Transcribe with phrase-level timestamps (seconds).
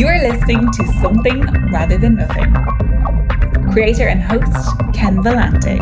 [0.00, 2.54] You are listening to Something Rather Than Nothing.
[3.70, 5.76] Creator and host Ken Vellante.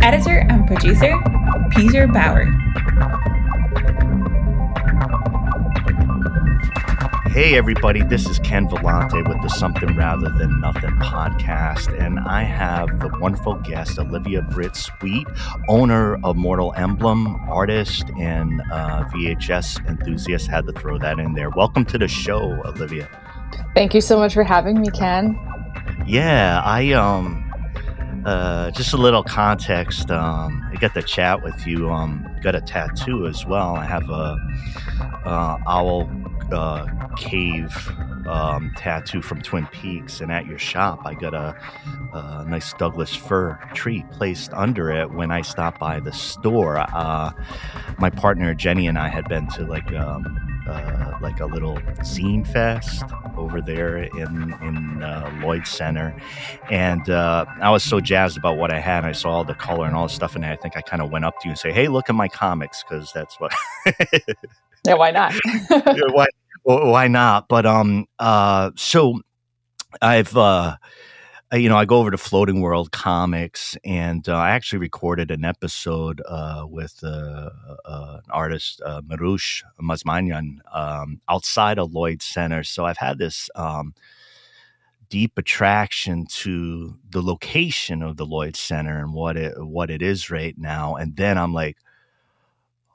[0.00, 1.18] Editor and producer
[1.72, 2.46] Peter Bauer.
[7.36, 12.44] Hey, everybody, this is Ken Vellante with the Something Rather Than Nothing podcast, and I
[12.44, 15.28] have the wonderful guest, Olivia Britz-Wheat,
[15.68, 20.46] owner of Mortal Emblem, artist, and uh, VHS enthusiast.
[20.46, 21.50] Had to throw that in there.
[21.50, 23.06] Welcome to the show, Olivia.
[23.74, 25.38] Thank you so much for having me, Ken.
[26.06, 27.44] Yeah, I, um,
[28.24, 30.10] uh, just a little context.
[30.10, 31.90] Um, I got to chat with you.
[31.90, 33.76] Um, got a tattoo as well.
[33.76, 34.38] I have a
[35.26, 36.08] uh, owl
[36.52, 36.86] uh,
[37.16, 37.72] cave
[38.26, 41.56] um, tattoo from Twin Peaks, and at your shop, I got a,
[42.12, 46.78] a, nice Douglas fir tree placed under it when I stopped by the store.
[46.78, 47.32] Uh,
[47.98, 50.24] my partner Jenny and I had been to like um,
[50.68, 53.04] uh, like a little zine fest
[53.36, 56.16] over there in in uh, Lloyd Center,
[56.70, 59.04] and uh, I was so jazzed about what I had.
[59.04, 61.10] I saw all the color and all the stuff, and I think I kind of
[61.10, 63.52] went up to you and say, "Hey, look at my comics," because that's what.
[64.86, 65.34] yeah, why not?
[66.12, 66.26] why,
[66.62, 67.48] why not?
[67.48, 69.20] But um, uh, so
[70.00, 70.76] I've uh,
[71.52, 75.44] you know, I go over to Floating World Comics, and uh, I actually recorded an
[75.44, 77.50] episode uh, with uh,
[77.84, 82.64] uh an artist, uh, Marush Mazmanyan, um, outside of Lloyd Center.
[82.64, 83.94] So I've had this um,
[85.08, 90.30] deep attraction to the location of the Lloyd Center and what it what it is
[90.30, 90.96] right now.
[90.96, 91.76] And then I'm like,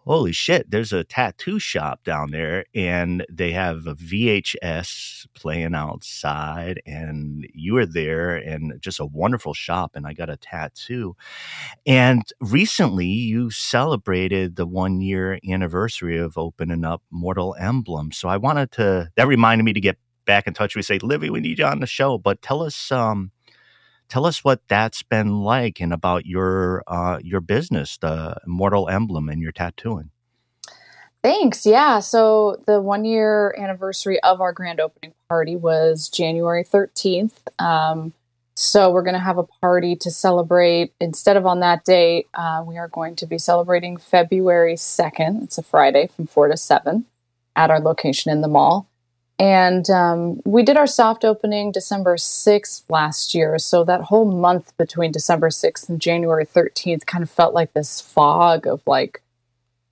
[0.05, 6.81] holy shit, there's a tattoo shop down there and they have a VHS playing outside
[6.85, 11.15] and you were there and just a wonderful shop and I got a tattoo.
[11.85, 18.11] And recently you celebrated the one year anniversary of opening up Mortal Emblem.
[18.11, 20.75] So I wanted to, that reminded me to get back in touch.
[20.75, 23.31] We say, Livy, we need you on the show, but tell us, um,
[24.11, 29.29] tell us what that's been like and about your uh, your business, the Mortal Emblem,
[29.29, 30.11] and your tattooing.
[31.23, 31.65] Thanks.
[31.65, 31.99] Yeah.
[31.99, 37.33] So the one year anniversary of our grand opening party was January 13th.
[37.59, 38.13] Um,
[38.55, 40.93] so we're going to have a party to celebrate.
[40.99, 45.43] Instead of on that date, uh, we are going to be celebrating February 2nd.
[45.43, 47.05] It's a Friday from 4 to 7
[47.55, 48.87] at our location in the mall.
[49.41, 53.57] And um, we did our soft opening December 6th last year.
[53.57, 57.99] So that whole month between December 6th and January 13th kind of felt like this
[57.99, 59.23] fog of like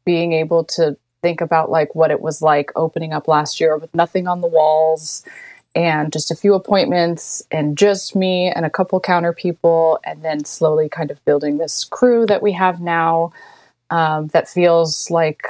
[0.06, 3.92] being able to think about like what it was like opening up last year with
[3.96, 5.26] nothing on the walls
[5.74, 10.46] and just a few appointments and just me and a couple counter people and then
[10.46, 13.34] slowly kind of building this crew that we have now
[13.90, 15.48] um, that feels like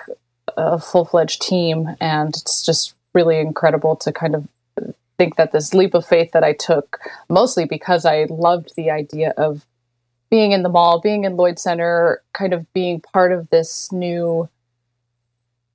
[0.55, 4.47] a full-fledged team and it's just really incredible to kind of
[5.17, 6.99] think that this leap of faith that I took,
[7.29, 9.65] mostly because I loved the idea of
[10.29, 14.47] being in the mall, being in Lloyd Center, kind of being part of this new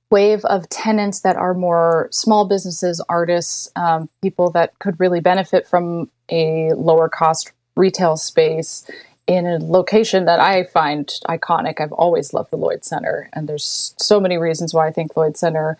[0.09, 5.67] wave of tenants that are more small businesses, artists, um, people that could really benefit
[5.67, 8.89] from a lower cost retail space
[9.27, 11.81] in a location that I find iconic.
[11.81, 15.35] I've always loved the Lloyd Center, and there's so many reasons why I think Lloyd
[15.35, 15.77] Center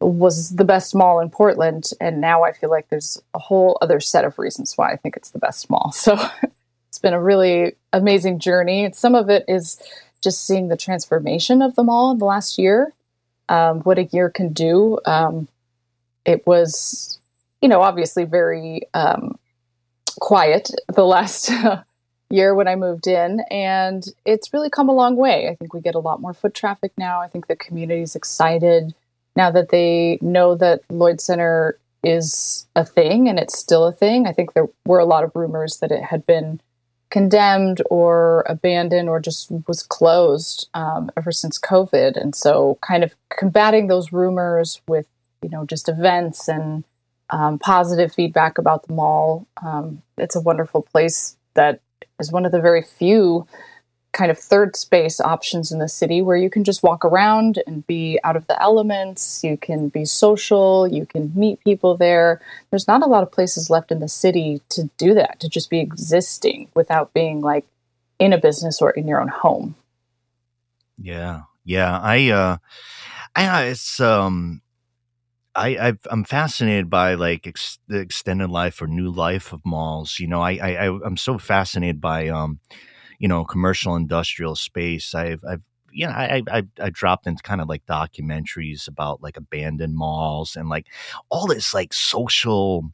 [0.00, 4.00] was the best mall in Portland, and now I feel like there's a whole other
[4.00, 5.94] set of reasons why I think it's the best mall.
[6.00, 6.18] So
[6.88, 8.90] it's been a really amazing journey.
[8.92, 9.80] Some of it is
[10.22, 12.92] just seeing the transformation of the mall in the last year,
[13.48, 14.98] um, what a year can do.
[15.04, 15.46] Um,
[16.24, 17.18] it was,
[17.62, 19.38] you know, obviously very um,
[20.20, 21.50] quiet the last
[22.30, 25.48] year when I moved in, and it's really come a long way.
[25.48, 27.20] I think we get a lot more foot traffic now.
[27.20, 28.94] I think the community is excited
[29.40, 34.26] now that they know that Lloyd Center is a thing and it's still a thing.
[34.26, 36.60] I think there were a lot of rumors that it had been
[37.08, 42.20] condemned or abandoned or just was closed um, ever since COVID.
[42.20, 45.06] And so, kind of combating those rumors with,
[45.40, 46.84] you know, just events and
[47.30, 49.46] um, positive feedback about the mall.
[49.62, 51.80] Um, it's a wonderful place that
[52.18, 53.46] is one of the very few
[54.12, 57.86] kind of third space options in the city where you can just walk around and
[57.86, 59.44] be out of the elements.
[59.44, 60.88] You can be social.
[60.88, 62.40] You can meet people there.
[62.70, 65.70] There's not a lot of places left in the city to do that, to just
[65.70, 67.64] be existing without being like
[68.18, 69.76] in a business or in your own home.
[70.98, 71.42] Yeah.
[71.64, 71.98] Yeah.
[71.98, 72.56] I, uh,
[73.36, 74.60] I, it's, um,
[75.54, 80.18] I, i am fascinated by like ex- the extended life or new life of malls.
[80.18, 82.60] You know, I, I, I'm so fascinated by, um,
[83.20, 85.62] you know commercial industrial space i've i've
[85.92, 90.56] you know, I, I I dropped into kind of like documentaries about like abandoned malls
[90.56, 90.86] and like
[91.30, 92.90] all this like social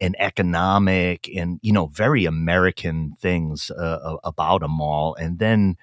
[0.00, 5.76] and economic and you know very American things uh, about a mall, and then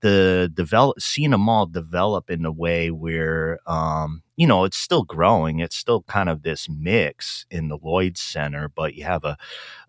[0.00, 5.02] the develop seeing a mall develop in a way where um, you know it's still
[5.04, 5.60] growing.
[5.60, 9.36] It's still kind of this mix in the Lloyd Center, but you have a,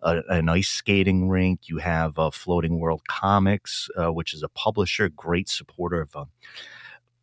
[0.02, 1.68] a an ice skating rink.
[1.68, 6.16] You have a Floating World Comics, uh, which is a publisher, great supporter of.
[6.16, 6.24] Uh,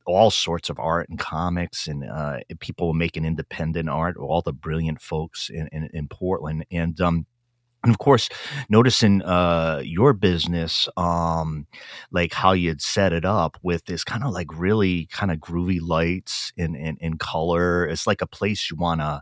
[0.08, 5.00] all sorts of art and comics and uh, people making independent art, all the brilliant
[5.00, 6.66] folks in, in, in Portland.
[6.72, 7.28] And um,
[7.84, 8.30] and of course
[8.70, 11.66] noticing uh your business um
[12.12, 15.80] like how you'd set it up with this kind of like really kind of groovy
[15.82, 19.22] lights in in, in color it's like a place you want to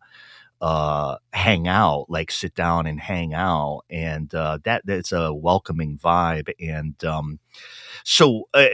[0.62, 5.98] uh hang out like sit down and hang out and uh that that's a welcoming
[5.98, 7.40] vibe and um
[8.04, 8.66] so uh,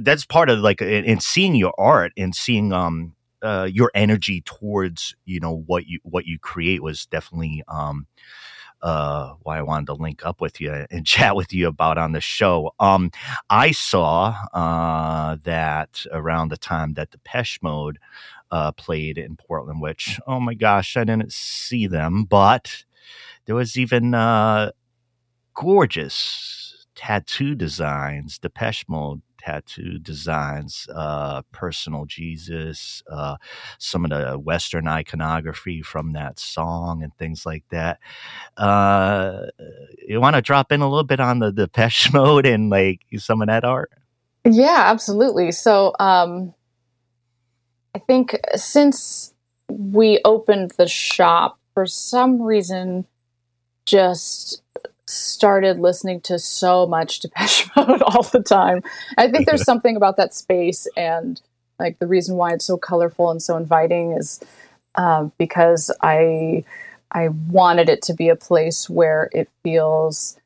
[0.00, 5.14] that's part of like in seeing your art and seeing um uh your energy towards
[5.24, 8.06] you know what you what you create was definitely um
[8.82, 12.12] uh, why I wanted to link up with you and chat with you about on
[12.12, 12.72] the show.
[12.80, 13.10] Um,
[13.50, 17.98] I saw uh, that around the time that Depeche Mode
[18.50, 22.84] uh, played in Portland, which, oh my gosh, I didn't see them, but
[23.46, 24.72] there was even uh,
[25.54, 33.36] gorgeous tattoo designs, Depeche Mode tattoo designs, uh, personal Jesus, uh,
[33.78, 37.98] some of the Western iconography from that song, and things like that.
[38.56, 39.46] Uh,
[40.06, 43.42] you want to drop in a little bit on the Depeche Mode and like some
[43.42, 43.90] of that art?
[44.44, 45.52] Yeah, absolutely.
[45.52, 46.54] So, um,
[47.94, 49.34] I think since
[49.68, 53.06] we opened the shop, for some reason,
[53.86, 54.61] just
[55.12, 58.82] started listening to so much Depeche Mode all the time.
[59.16, 61.40] I think there's something about that space and
[61.78, 64.40] like the reason why it's so colorful and so inviting is
[64.94, 66.64] um, because I
[67.10, 70.38] I wanted it to be a place where it feels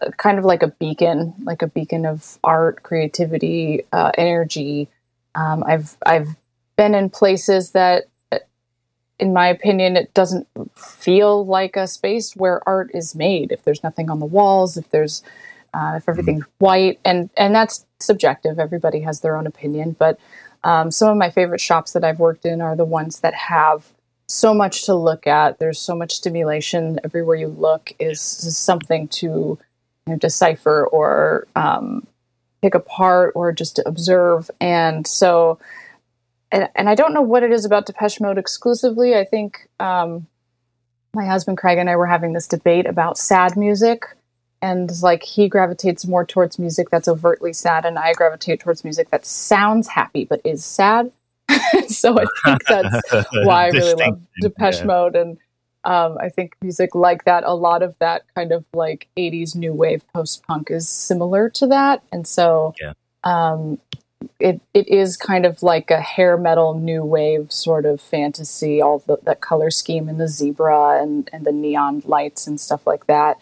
[0.00, 4.88] uh, kind of like a beacon, like a beacon of art, creativity, uh, energy.
[5.34, 6.36] Um, I've I've
[6.76, 8.04] been in places that
[9.18, 13.52] in my opinion, it doesn't feel like a space where art is made.
[13.52, 15.22] If there's nothing on the walls, if there's
[15.72, 16.64] uh, if everything's mm-hmm.
[16.64, 18.58] white, and and that's subjective.
[18.58, 20.18] Everybody has their own opinion, but
[20.62, 23.92] um, some of my favorite shops that I've worked in are the ones that have
[24.26, 25.58] so much to look at.
[25.58, 29.58] There's so much stimulation everywhere you look is, is something to you
[30.06, 32.06] know, decipher or um,
[32.62, 34.50] pick apart or just to observe.
[34.60, 35.58] And so
[36.54, 39.16] and, and I don't know what it is about Depeche Mode exclusively.
[39.16, 40.28] I think um,
[41.12, 44.04] my husband Craig and I were having this debate about sad music,
[44.62, 49.10] and like he gravitates more towards music that's overtly sad, and I gravitate towards music
[49.10, 51.10] that sounds happy but is sad.
[51.88, 53.12] so I think that's
[53.44, 54.84] why I really love Depeche yeah.
[54.84, 55.38] Mode, and
[55.82, 59.74] um, I think music like that, a lot of that kind of like '80s new
[59.74, 62.92] wave post punk is similar to that, and so yeah.
[63.24, 63.80] um,
[64.38, 69.00] it it is kind of like a hair metal new wave sort of fantasy all
[69.00, 73.06] the, that color scheme and the zebra and and the neon lights and stuff like
[73.06, 73.38] that.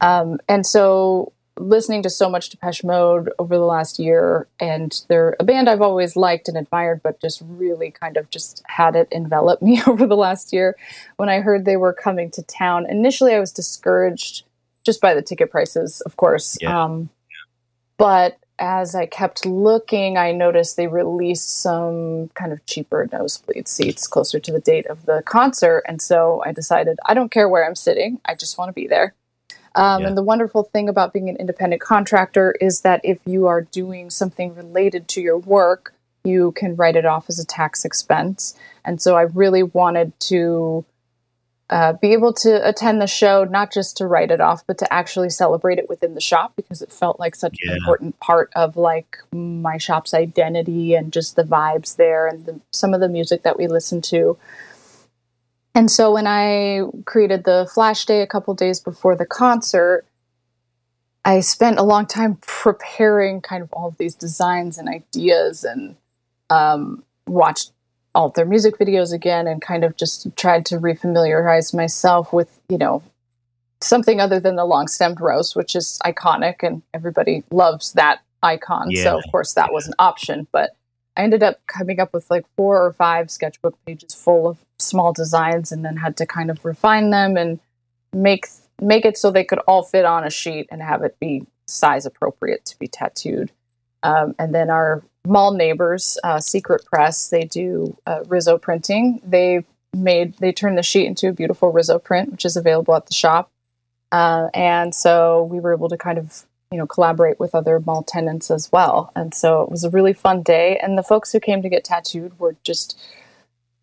[0.00, 5.36] Um, and so listening to so much Depeche Mode over the last year and they're
[5.38, 9.08] a band I've always liked and admired but just really kind of just had it
[9.12, 10.76] envelop me over the last year.
[11.16, 14.44] When I heard they were coming to town initially I was discouraged
[14.84, 16.56] just by the ticket prices of course.
[16.60, 16.84] Yeah.
[16.84, 17.10] um,
[17.98, 24.06] but as I kept looking, I noticed they released some kind of cheaper nosebleed seats
[24.06, 25.82] closer to the date of the concert.
[25.88, 28.86] And so I decided, I don't care where I'm sitting, I just want to be
[28.86, 29.14] there.
[29.74, 30.08] Um, yeah.
[30.08, 34.10] And the wonderful thing about being an independent contractor is that if you are doing
[34.10, 38.54] something related to your work, you can write it off as a tax expense.
[38.84, 40.84] And so I really wanted to
[41.70, 44.92] uh, be able to attend the show, not just to write it off, but to
[44.92, 47.70] actually celebrate it within the shop because it felt like such yeah.
[47.70, 52.60] an important part of like my shop's identity and just the vibes there and the,
[52.72, 54.36] some of the music that we listened to.
[55.72, 60.04] And so when I created the flash day a couple days before the concert,
[61.24, 65.94] I spent a long time preparing kind of all of these designs and ideas and
[66.48, 67.70] um, watched
[68.14, 72.60] all of their music videos again and kind of just tried to refamiliarize myself with,
[72.68, 73.02] you know,
[73.80, 78.90] something other than the long stemmed rose, which is iconic and everybody loves that icon.
[78.90, 79.04] Yeah.
[79.04, 79.74] So, of course, that yeah.
[79.74, 80.46] was an option.
[80.52, 80.70] But
[81.16, 85.12] I ended up coming up with like four or five sketchbook pages full of small
[85.12, 87.60] designs and then had to kind of refine them and
[88.12, 88.46] make
[88.80, 92.06] make it so they could all fit on a sheet and have it be size
[92.06, 93.52] appropriate to be tattooed.
[94.02, 99.20] Um, and then our mall neighbors, uh, Secret Press, they do uh, Riso printing.
[99.24, 103.06] They made they turned the sheet into a beautiful Riso print, which is available at
[103.06, 103.50] the shop.
[104.12, 108.02] Uh, and so we were able to kind of you know collaborate with other mall
[108.02, 109.12] tenants as well.
[109.14, 110.78] And so it was a really fun day.
[110.78, 112.98] And the folks who came to get tattooed were just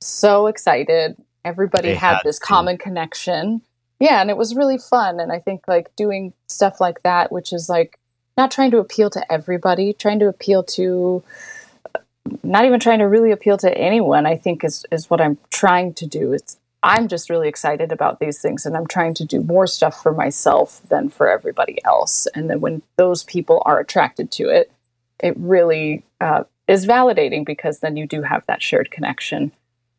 [0.02, 1.18] so excited.
[1.46, 2.46] Everybody had, had, this to.
[2.46, 3.62] common connection.
[4.00, 5.20] Yeah, and it was really fun.
[5.20, 7.98] And I think like doing stuff like that, which is like
[8.38, 11.24] not trying to appeal to everybody, trying to appeal to
[12.44, 15.94] not even trying to really appeal to anyone, I think is is what I'm trying
[15.96, 16.34] to do.
[16.34, 20.02] It's I'm just really excited about these things and I'm trying to do more stuff
[20.02, 22.28] for myself than for everybody else.
[22.36, 24.72] And then when those people are attracted to it,
[25.20, 29.52] it really uh, is validating because then you do have that shared connection.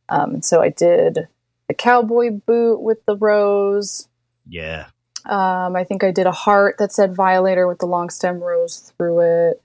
[0.08, 1.28] Um, so I did
[1.66, 4.08] the cowboy boot with the rose.
[4.48, 4.86] Yeah.
[5.28, 8.92] Um, I think I did a heart that said violator with the long stem rose
[8.96, 9.62] through it.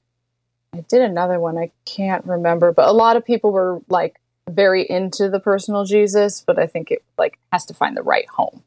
[0.74, 1.58] I did another one.
[1.58, 6.44] I can't remember, but a lot of people were like very into the personal Jesus,
[6.46, 8.64] but I think it like has to find the right home.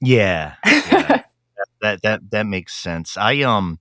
[0.00, 0.54] Yeah.
[0.66, 1.22] yeah.
[1.82, 3.16] that, that that makes sense.
[3.16, 3.78] I um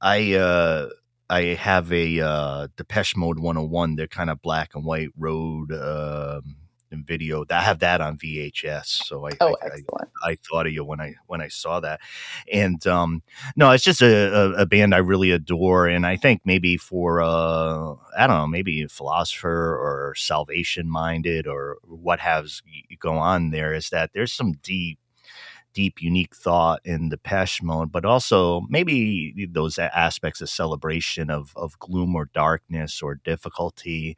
[0.00, 0.88] I uh
[1.28, 3.96] I have a uh Depeche Mode 101.
[3.96, 6.56] They're kind of black and white road um
[7.04, 7.44] video.
[7.50, 11.00] I have that on VHS, so I oh, I, I, I, thought of you when
[11.00, 12.00] I when I saw that.
[12.52, 13.22] And um,
[13.56, 17.20] no, it's just a, a, a, band I really adore, and I think maybe for
[17.20, 22.62] uh, I don't know, maybe philosopher or salvation minded or what has
[22.98, 24.98] go on there is that there's some deep
[25.76, 31.78] deep, unique thought in Depeche Mode, but also maybe those aspects of celebration of of
[31.78, 34.16] gloom or darkness or difficulty,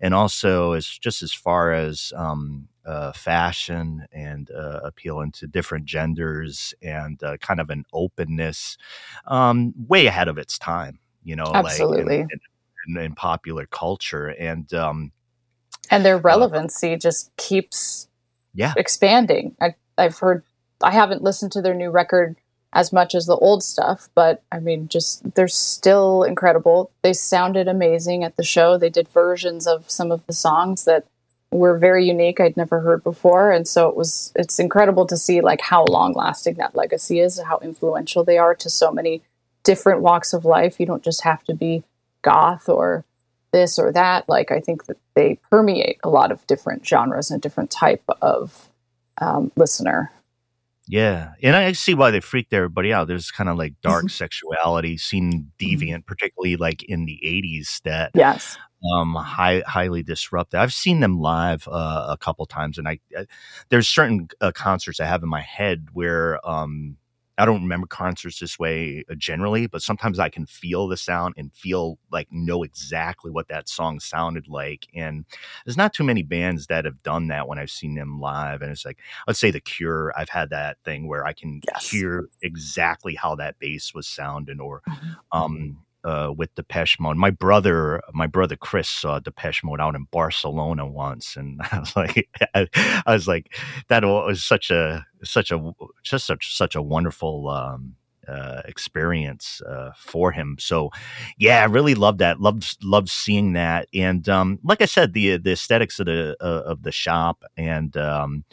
[0.00, 5.84] and also as just as far as um, uh, fashion and uh, appealing to different
[5.86, 8.76] genders and uh, kind of an openness,
[9.28, 10.98] um, way ahead of its time.
[11.22, 12.18] You know, absolutely.
[12.18, 15.12] Like in, in, in popular culture and um,
[15.88, 18.08] and their uh relevancy just keeps
[18.54, 19.54] yeah expanding.
[19.60, 20.42] I, I've heard
[20.82, 22.36] I haven't listened to their new record
[22.72, 26.90] as much as the old stuff, but I mean, just they're still incredible.
[27.02, 28.76] They sounded amazing at the show.
[28.76, 31.06] They did versions of some of the songs that
[31.50, 35.40] were very unique I'd never heard before, and so it was it's incredible to see
[35.40, 39.22] like how long lasting that legacy is, how influential they are to so many
[39.62, 40.78] different walks of life.
[40.78, 41.82] You don't just have to be
[42.20, 43.04] goth or
[43.52, 44.28] this or that.
[44.28, 48.68] Like I think that they permeate a lot of different genres and different type of
[49.18, 50.12] um, listener.
[50.88, 53.08] Yeah, and I see why they freaked everybody out.
[53.08, 55.82] There's kind of like dark sexuality, seen mm-hmm.
[55.84, 57.82] deviant, particularly like in the '80s.
[57.82, 58.56] That yes,
[58.94, 60.60] um, high, highly disruptive.
[60.60, 63.24] I've seen them live uh, a couple times, and I, I uh,
[63.68, 66.96] there's certain uh, concerts I have in my head where um,
[67.38, 71.34] I don't remember concerts this way uh, generally, but sometimes I can feel the sound
[71.36, 74.86] and feel like know exactly what that song sounded like.
[74.94, 75.24] And
[75.64, 78.62] there's not too many bands that have done that when I've seen them live.
[78.62, 81.90] And it's like, let's say The Cure, I've had that thing where I can yes.
[81.90, 85.12] hear exactly how that bass was sounding, or mm-hmm.
[85.32, 87.16] um, uh, with Depeche Mode.
[87.16, 91.96] My brother, my brother Chris saw Depeche Mode out in Barcelona once, and I was
[91.96, 92.68] like, I,
[93.04, 93.54] I was like,
[93.88, 95.72] that was such a such a
[96.04, 97.96] just such such a wonderful um,
[98.28, 100.56] uh, experience uh, for him.
[100.58, 100.90] So,
[101.38, 102.40] yeah, I really love that.
[102.40, 106.62] Loved loved seeing that, and um, like I said, the the aesthetics of the uh,
[106.66, 108.44] of the shop and um,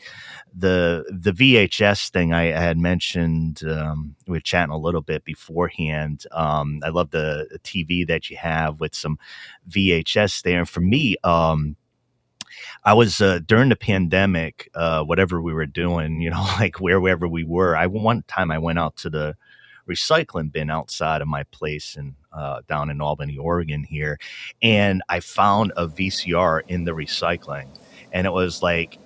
[0.56, 3.64] the the VHS thing I, had mentioned.
[3.64, 6.26] Um, we were chatting a little bit beforehand.
[6.32, 9.18] Um, I love the TV that you have with some
[9.70, 11.16] VHS there, and for me.
[11.24, 11.76] Um,
[12.84, 17.28] I was uh, during the pandemic, uh, whatever we were doing, you know, like wherever
[17.28, 17.76] we were.
[17.76, 19.36] I one time I went out to the
[19.88, 24.20] recycling bin outside of my place and uh, down in Albany, Oregon here,
[24.62, 27.68] and I found a VCR in the recycling,
[28.12, 28.98] and it was like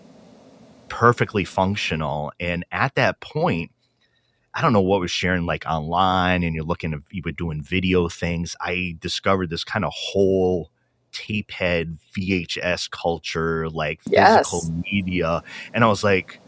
[0.88, 2.31] perfectly functional.
[2.39, 3.72] And at that point,
[4.53, 7.62] I don't know what was sharing like online, and you're looking at you were doing
[7.62, 8.55] video things.
[8.62, 10.72] I discovered this kind of whole
[11.12, 14.72] tape head VHS culture, like physical yes.
[14.91, 15.43] media,
[15.74, 16.39] and I was like,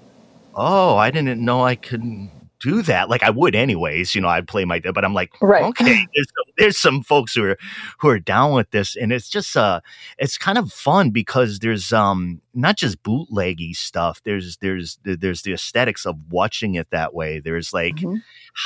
[0.56, 2.30] oh, I didn't know I could
[2.60, 3.10] do that.
[3.10, 5.64] Like I would anyways, you know, I'd play my, but I'm like, right.
[5.64, 7.58] okay, there's some, there's some folks who are,
[8.00, 8.96] who are down with this.
[8.96, 9.82] And it's just, uh,
[10.18, 14.22] it's kind of fun because there's, um, not just bootleggy stuff.
[14.24, 17.40] There's, there's, there's the aesthetics of watching it that way.
[17.40, 18.18] There's like, mm-hmm.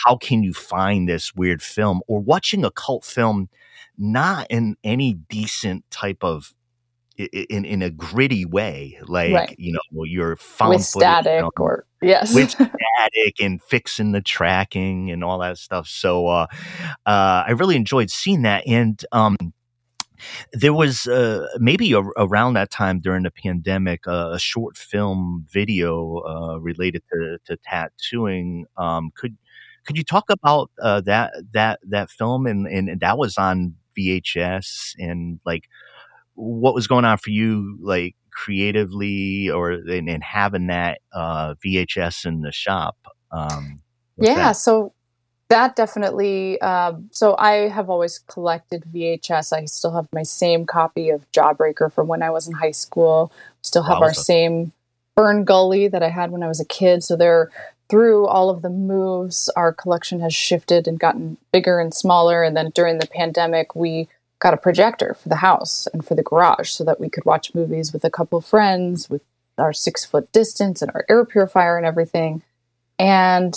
[0.06, 3.50] how can you find this weird film or watching a cult film,
[3.98, 6.54] not in any decent type of
[7.18, 9.56] in in a gritty way, like right.
[9.58, 14.22] you know you're found with static you know, or yes, with static and fixing the
[14.22, 15.88] tracking and all that stuff.
[15.88, 16.48] So uh,
[17.06, 19.38] uh, I really enjoyed seeing that, and um,
[20.54, 25.46] There was uh, maybe a, around that time during the pandemic uh, a short film
[25.52, 28.66] video uh, related to, to tattooing.
[28.78, 29.38] Um, could
[29.86, 34.96] could you talk about uh, that that that film and, and that was on VHS
[34.98, 35.68] and like
[36.36, 42.26] what was going on for you like creatively or in, in having that uh, VHS
[42.26, 42.98] in the shop?
[43.32, 43.82] Um,
[44.18, 44.52] yeah, that?
[44.54, 44.94] so
[45.50, 46.60] that definitely.
[46.62, 49.54] Um, so I have always collected VHS.
[49.54, 53.32] I still have my same copy of Jawbreaker from when I was in high school.
[53.62, 54.72] Still have wow, our same
[55.18, 57.04] FernGully that I had when I was a kid.
[57.04, 57.52] So they're
[57.90, 62.42] through all of the moves, our collection has shifted and gotten bigger and smaller.
[62.42, 64.08] And then during the pandemic, we
[64.40, 67.56] got a projector for the house and for the garage so that we could watch
[67.56, 69.22] movies with a couple of friends with
[69.58, 72.42] our six foot distance and our air purifier and everything.
[73.00, 73.56] And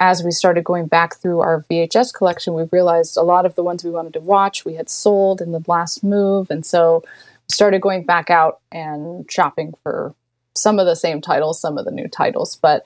[0.00, 3.62] as we started going back through our VHS collection, we realized a lot of the
[3.62, 6.50] ones we wanted to watch we had sold in the last move.
[6.50, 10.14] And so we started going back out and shopping for
[10.54, 12.56] some of the same titles, some of the new titles.
[12.60, 12.84] But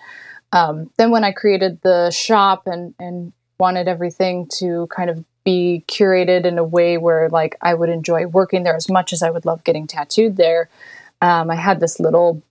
[0.52, 5.85] um, then when I created the shop and, and wanted everything to kind of be
[5.88, 9.30] curated in a way where like I would enjoy working there as much as I
[9.30, 10.68] would love getting tattooed there,
[11.21, 12.42] um, I had this little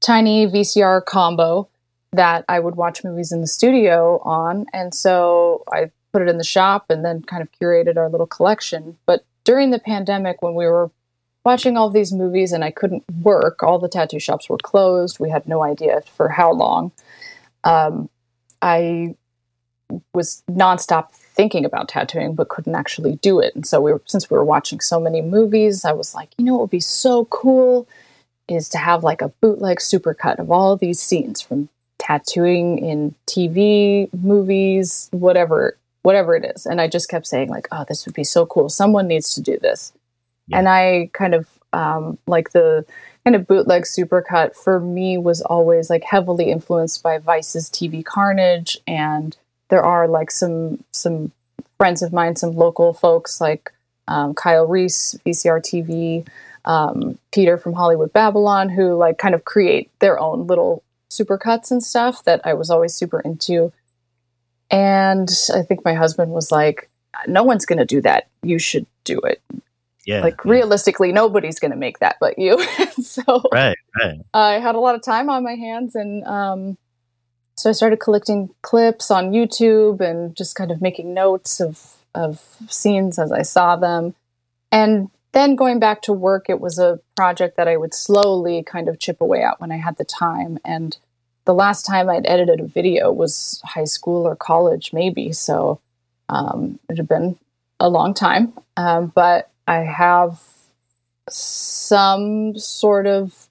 [0.00, 1.68] tiny VCR combo
[2.12, 4.66] that I would watch movies in the studio on.
[4.72, 8.26] And so I put it in the shop and then kind of curated our little
[8.26, 8.98] collection.
[9.06, 10.90] But during the pandemic, when we were
[11.44, 15.18] watching all these movies and I couldn't work, all the tattoo shops were closed.
[15.18, 16.92] We had no idea for how long.
[17.64, 18.10] Um,
[18.60, 19.16] I
[20.14, 23.54] was nonstop thinking about tattooing, but couldn't actually do it.
[23.54, 26.44] And so we were, since we were watching so many movies, I was like, you
[26.44, 27.88] know, it would be so cool
[28.48, 34.12] is to have like a bootleg supercut of all these scenes from tattooing in TV,
[34.12, 36.66] movies, whatever, whatever it is.
[36.66, 38.68] And I just kept saying like, oh, this would be so cool.
[38.68, 39.92] Someone needs to do this.
[40.48, 40.58] Yeah.
[40.58, 42.84] And I kind of um, like the
[43.24, 48.78] kind of bootleg supercut for me was always like heavily influenced by Vice's TV Carnage,
[48.86, 49.36] and
[49.72, 51.32] there are like some some
[51.78, 53.72] friends of mine, some local folks like
[54.06, 56.28] um, Kyle Reese, VCR TV,
[56.66, 61.82] um, Peter from Hollywood Babylon, who like kind of create their own little supercuts and
[61.82, 63.72] stuff that I was always super into.
[64.70, 66.90] And I think my husband was like,
[67.26, 68.28] no one's going to do that.
[68.42, 69.40] You should do it.
[70.04, 70.20] Yeah.
[70.20, 70.50] Like yeah.
[70.50, 72.62] realistically, nobody's going to make that but you.
[73.02, 74.20] so right, right.
[74.34, 75.94] I had a lot of time on my hands.
[75.94, 76.76] And um,
[77.62, 82.40] so I started collecting clips on YouTube and just kind of making notes of, of
[82.68, 84.16] scenes as I saw them.
[84.72, 88.88] And then going back to work, it was a project that I would slowly kind
[88.88, 90.58] of chip away at when I had the time.
[90.64, 90.98] And
[91.44, 95.30] the last time I'd edited a video was high school or college, maybe.
[95.30, 95.78] So
[96.28, 97.38] um, it had been
[97.78, 98.54] a long time.
[98.76, 100.40] Um, but I have
[101.28, 103.48] some sort of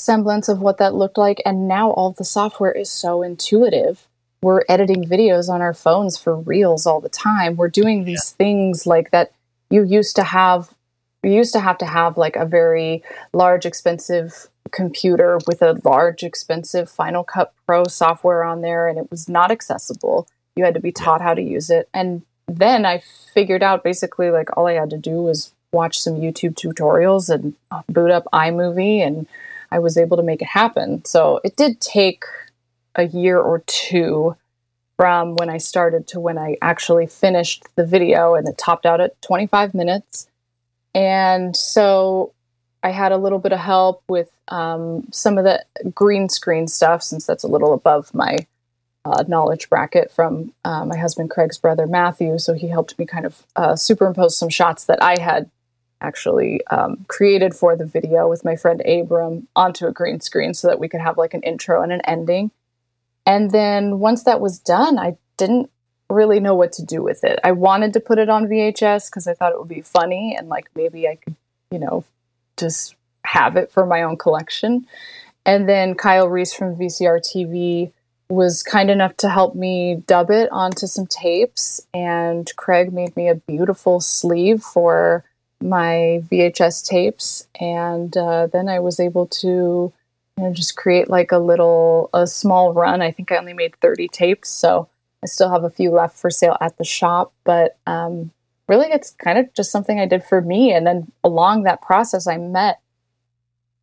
[0.00, 1.40] semblance of what that looked like.
[1.44, 4.06] And now all the software is so intuitive.
[4.42, 7.56] We're editing videos on our phones for reels all the time.
[7.56, 8.44] We're doing these yeah.
[8.44, 9.32] things like that
[9.70, 10.74] you used to have
[11.22, 16.22] we used to have to have like a very large, expensive computer with a large,
[16.22, 20.26] expensive Final Cut Pro software on there, and it was not accessible.
[20.56, 21.88] You had to be taught how to use it.
[21.92, 23.02] And then I
[23.34, 27.54] figured out basically like all I had to do was watch some YouTube tutorials and
[27.70, 29.26] uh, boot up iMovie, and
[29.72, 31.04] I was able to make it happen.
[31.04, 32.24] So it did take
[32.94, 34.36] a year or two
[34.96, 39.00] from when I started to when I actually finished the video, and it topped out
[39.00, 40.28] at 25 minutes.
[40.94, 42.34] And so
[42.82, 47.02] I had a little bit of help with um, some of the green screen stuff,
[47.02, 48.36] since that's a little above my
[49.04, 52.38] uh, knowledge bracket from uh, my husband Craig's brother Matthew.
[52.38, 55.50] So he helped me kind of uh, superimpose some shots that I had
[56.00, 60.68] actually um, created for the video with my friend Abram onto a green screen so
[60.68, 62.50] that we could have like an intro and an ending.
[63.26, 65.70] And then once that was done, I didn't
[66.08, 67.38] really know what to do with it.
[67.44, 70.48] I wanted to put it on VHS because I thought it would be funny and
[70.48, 71.36] like maybe I could,
[71.70, 72.04] you know,
[72.56, 74.86] just have it for my own collection.
[75.46, 77.92] And then Kyle Reese from VCR TV
[78.28, 81.80] was kind enough to help me dub it onto some tapes.
[81.92, 85.24] And Craig made me a beautiful sleeve for
[85.62, 87.46] my VHS tapes.
[87.60, 89.92] And uh, then I was able to
[90.38, 93.02] you know, just create like a little, a small run.
[93.02, 94.50] I think I only made 30 tapes.
[94.50, 94.88] So
[95.22, 98.30] I still have a few left for sale at the shop, but um,
[98.68, 100.72] really it's kind of just something I did for me.
[100.72, 102.80] And then along that process, I met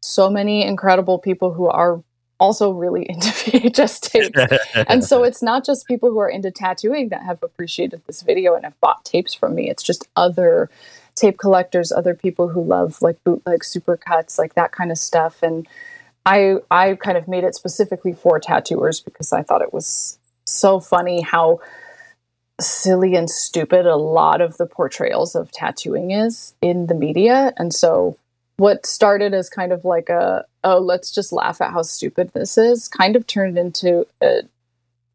[0.01, 2.01] so many incredible people who are
[2.39, 4.85] also really into VHS tapes.
[4.87, 8.55] and so it's not just people who are into tattooing that have appreciated this video
[8.55, 9.69] and have bought tapes from me.
[9.69, 10.69] It's just other
[11.17, 15.41] tape collectors, other people who love like bootleg supercuts, like that kind of stuff.
[15.41, 15.67] And
[16.25, 20.79] I I kind of made it specifically for tattooers because I thought it was so
[20.79, 21.59] funny how
[22.59, 27.53] silly and stupid a lot of the portrayals of tattooing is in the media.
[27.57, 28.17] And so
[28.57, 32.57] what started as kind of like a oh let's just laugh at how stupid this
[32.57, 34.49] is kind of turned into an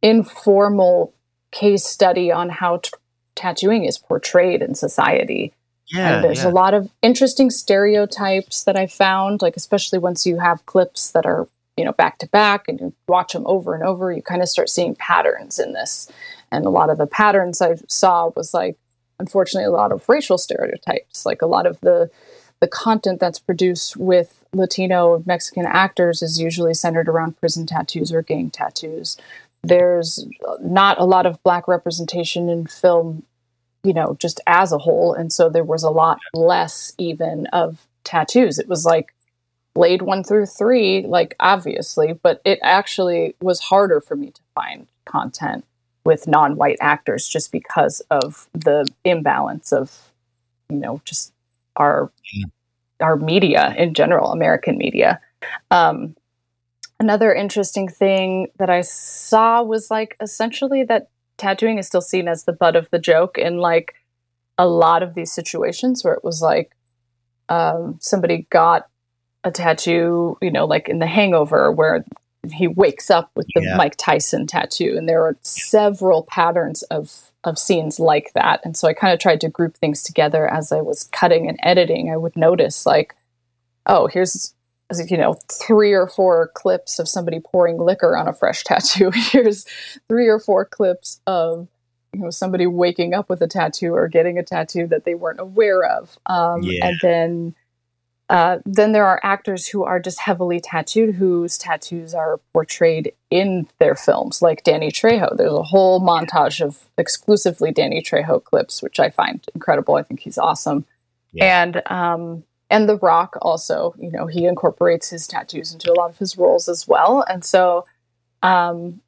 [0.00, 1.12] informal
[1.50, 2.90] case study on how t-
[3.34, 5.52] tattooing is portrayed in society
[5.92, 6.50] Yeah, and there's yeah.
[6.50, 11.26] a lot of interesting stereotypes that I found, like especially once you have clips that
[11.26, 14.42] are, you know, back to back and you watch them over and over, you kind
[14.42, 16.10] of start seeing patterns in this.
[16.50, 18.76] And a lot of the patterns I saw was like,
[19.18, 21.26] unfortunately, a lot of racial stereotypes.
[21.26, 22.10] Like a lot of the
[22.60, 28.22] the content that's produced with Latino Mexican actors is usually centered around prison tattoos or
[28.22, 29.16] gang tattoos.
[29.64, 30.24] There's
[30.60, 33.24] not a lot of black representation in film
[33.84, 35.12] you know, just as a whole.
[35.14, 38.58] And so there was a lot less even of tattoos.
[38.58, 39.14] It was like
[39.74, 44.86] Blade one through three, like obviously, but it actually was harder for me to find
[45.06, 45.64] content
[46.04, 50.12] with non white actors just because of the imbalance of,
[50.68, 51.32] you know, just
[51.76, 52.46] our Yeah.
[53.00, 55.20] our media in general, American media.
[55.70, 56.14] Um,
[57.00, 61.08] another interesting thing that I saw was like essentially that
[61.42, 63.94] tattooing is still seen as the butt of the joke in like
[64.56, 66.70] a lot of these situations where it was like
[67.48, 68.86] um, somebody got
[69.44, 72.04] a tattoo, you know, like in The Hangover, where
[72.52, 73.76] he wakes up with the Yeah.
[73.76, 78.60] Mike Tyson tattoo, and there are several patterns of of scenes like that.
[78.64, 81.58] And so I kind of tried to group things together as I was cutting and
[81.64, 82.08] editing.
[82.08, 83.16] I would notice like,
[83.86, 84.54] oh, here's
[85.10, 89.10] you know three or four clips of somebody pouring liquor on a fresh tattoo.
[89.12, 89.64] here's
[90.08, 91.68] three or four clips of
[92.12, 95.40] you know somebody waking up with a tattoo or getting a tattoo that they weren't
[95.40, 96.88] aware of um, Yeah.
[96.88, 97.54] and then
[98.28, 103.66] uh, then there are actors who are just heavily tattooed whose tattoos are portrayed in
[103.78, 108.98] their films like danny trejo there's a whole montage of exclusively danny trejo clips which
[109.00, 110.84] i find incredible i think he's awesome
[111.32, 111.62] Yeah.
[111.62, 116.10] and um, and the rock also you know he incorporates his tattoos into a lot
[116.10, 117.84] of his roles as well and so
[118.42, 119.00] um,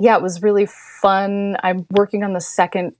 [0.00, 1.56] yeah, it was really fun.
[1.62, 2.94] I'm working on the second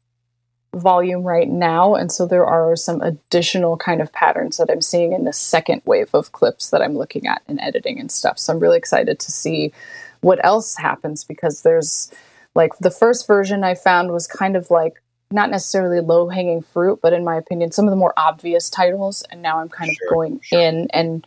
[0.74, 5.12] volume right now, and so there are some additional kind of patterns that I'm seeing
[5.12, 8.38] in the second wave of clips that I'm looking at and editing and stuff.
[8.38, 9.72] So I'm really excited to see
[10.20, 12.12] what else happens because there's
[12.54, 17.00] like the first version I found was kind of like not necessarily low hanging fruit,
[17.02, 19.22] but in my opinion, some of the more obvious titles.
[19.30, 20.60] And now I'm kind Sure, of going sure.
[20.60, 21.26] in and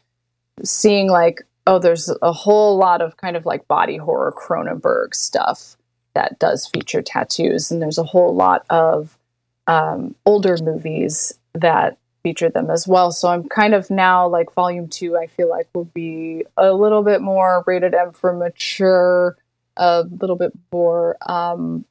[0.64, 5.78] seeing like, oh, there's a whole lot of kind of like body horror Cronenberg stuff
[6.14, 7.72] that does feature tattoos.
[7.72, 9.18] And there's a whole lot of
[9.68, 13.12] um, older movies that feature them as well.
[13.12, 17.04] So I'm kind of now like volume two, I feel like will be a little
[17.04, 19.38] bit more rated M for mature,
[19.78, 21.86] a little bit more um,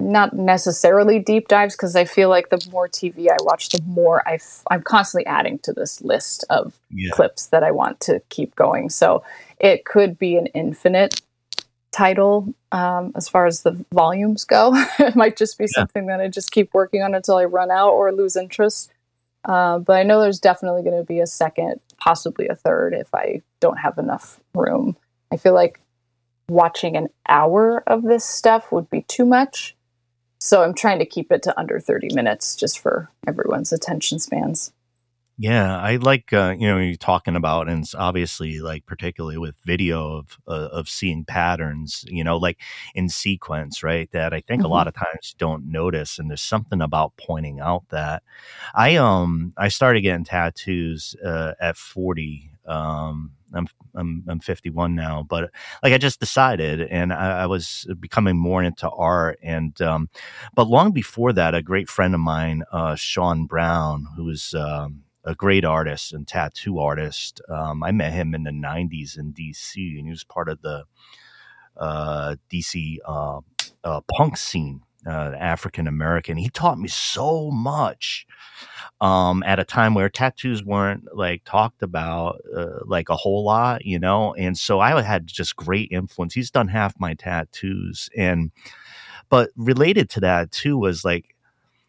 [0.00, 4.26] not necessarily deep dives because I feel like the more TV I watch, the more
[4.26, 7.10] I f- I'm constantly adding to this list of Yeah.
[7.12, 8.90] clips that I want to keep going.
[8.90, 9.22] So
[9.58, 11.20] it could be an infinite
[11.92, 14.72] title um, as far as the volumes go.
[14.98, 15.80] it might just be Yeah.
[15.80, 18.90] something that I just keep working on until I run out or lose interest.
[19.44, 23.14] Uh, but I know there's definitely going to be a second, possibly a third, if
[23.14, 24.96] I don't have enough room.
[25.32, 25.80] I feel like
[26.48, 29.74] watching an hour of this stuff would be too much.
[30.40, 34.72] So I'm trying to keep it to under 30 minutes just for everyone's attention spans.
[35.42, 39.54] Yeah, I like uh, you know you're talking about, and it's obviously like particularly with
[39.64, 42.58] video of uh, of seeing patterns, you know, like
[42.94, 44.10] in sequence, right?
[44.12, 44.70] That I think a Mhm.
[44.70, 48.22] lot of times don't notice, and there's something about pointing out that
[48.74, 52.50] I um I started getting tattoos uh, at 40.
[52.70, 55.50] Um, I'm I'm I'm 51 now, but
[55.82, 60.08] like I just decided, and I, I was becoming more into art, and um,
[60.54, 65.34] but long before that, a great friend of mine, uh, Sean Brown, who's um, a
[65.34, 67.40] great artist and tattoo artist.
[67.48, 70.84] Um, I met him in the '90s in DC, and he was part of the
[71.76, 73.40] uh, DC uh,
[73.82, 76.36] uh, punk scene, uh, African American.
[76.36, 78.26] He taught me so much
[79.00, 83.84] um, at a time where tattoos weren't like talked about uh, like a whole lot,
[83.84, 84.34] you know.
[84.34, 86.34] And so I had just great influence.
[86.34, 88.50] He's done half my tattoos, and
[89.28, 91.34] but related to that too was like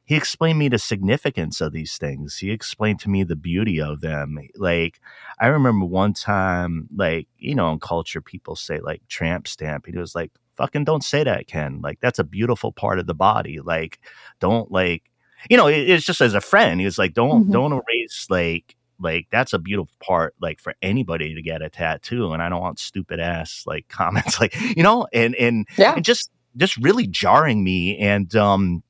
[0.06, 2.38] he explained me the significance of these things.
[2.38, 4.38] He explained to me the beauty of them.
[4.56, 5.00] Like
[5.39, 9.86] I remember one time, like you know, in culture, people say like tramp stamp.
[9.86, 11.82] He was like, "Fucking don't say that, Ken.
[11.82, 13.60] Like that's a beautiful part of the body.
[13.60, 14.00] Like
[14.39, 15.04] don't like."
[15.50, 16.80] you know, it, it's just as a friend.
[16.80, 17.52] He was like, don't Mhm.
[17.52, 22.32] don't erase like like that's a beautiful part like for anybody to get a tattoo,
[22.32, 25.95] and I don't want stupid ass like comments like you know, and and Yeah.
[25.95, 28.84] and just just really jarring me and um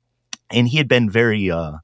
[0.50, 1.78] and he had been very uh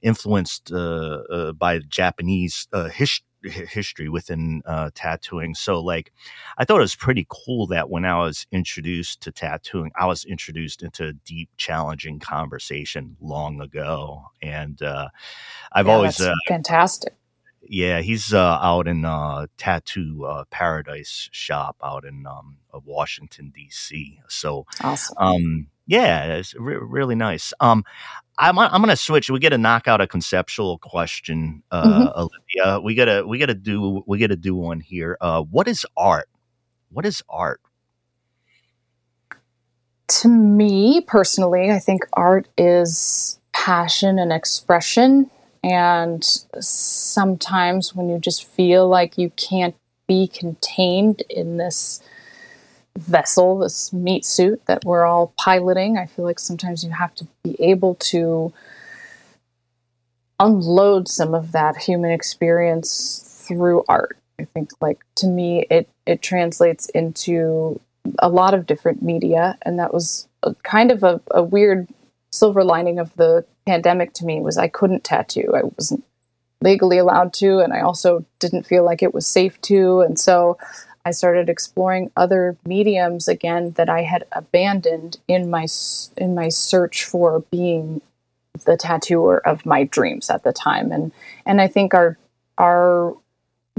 [0.00, 6.12] influenced uh, uh by Japanese uh his- history within uh tattooing so like
[6.58, 10.24] I thought it was pretty cool that when I was introduced to tattooing I was
[10.24, 15.08] introduced into a deep challenging conversation long ago and uh
[15.72, 17.14] I've Yeah, always uh, fantastic.
[17.66, 24.20] yeah, he's uh, out in uh, Tattoo uh, Paradise shop out in um, Washington D.C.
[24.28, 25.16] So, Awesome.
[25.18, 27.54] um, yeah, it's re- really nice.
[27.60, 27.84] Um,
[28.38, 29.30] I'm I'm gonna switch.
[29.30, 32.16] We got to knock out a conceptual question, uh, Mhm.
[32.16, 32.80] Olivia.
[32.80, 35.16] We gotta we gotta do we gotta do one here.
[35.20, 36.28] Uh, what is art?
[36.90, 37.60] What is art?
[40.06, 45.30] to me personally, I think art is passion and expression.
[45.62, 46.22] And
[46.60, 49.74] sometimes when you just feel like you can't
[50.06, 52.02] be contained in this
[52.98, 57.26] vessel, this meat suit that we're all piloting, I feel like sometimes you have to
[57.42, 58.52] be able to
[60.38, 64.18] unload some of that human experience through art.
[64.38, 67.80] I think like to me it it translates into
[68.18, 71.88] a lot of different media and that was a, kind of a, a weird
[72.30, 76.04] silver lining of the pandemic to me was i couldn't tattoo i wasn't
[76.60, 80.58] legally allowed to and i also didn't feel like it was safe to and so
[81.04, 85.66] i started exploring other mediums again that i had abandoned in my
[86.16, 88.00] in my search for being
[88.64, 90.92] the tattooer of my dreams at the time.
[90.92, 91.12] And
[91.44, 92.16] and i think our
[92.58, 93.16] our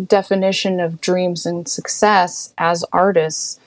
[0.06, 3.60] definition of dreams and success as artists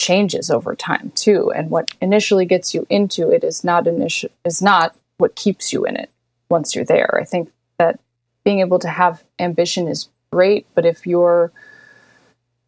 [0.00, 1.52] changes over time too.
[1.52, 5.84] And what initially gets you into it is not initial is not what keeps you
[5.84, 6.10] in it
[6.50, 7.18] once you're there.
[7.20, 8.00] I think that
[8.44, 11.50] being able to have ambition is great but if your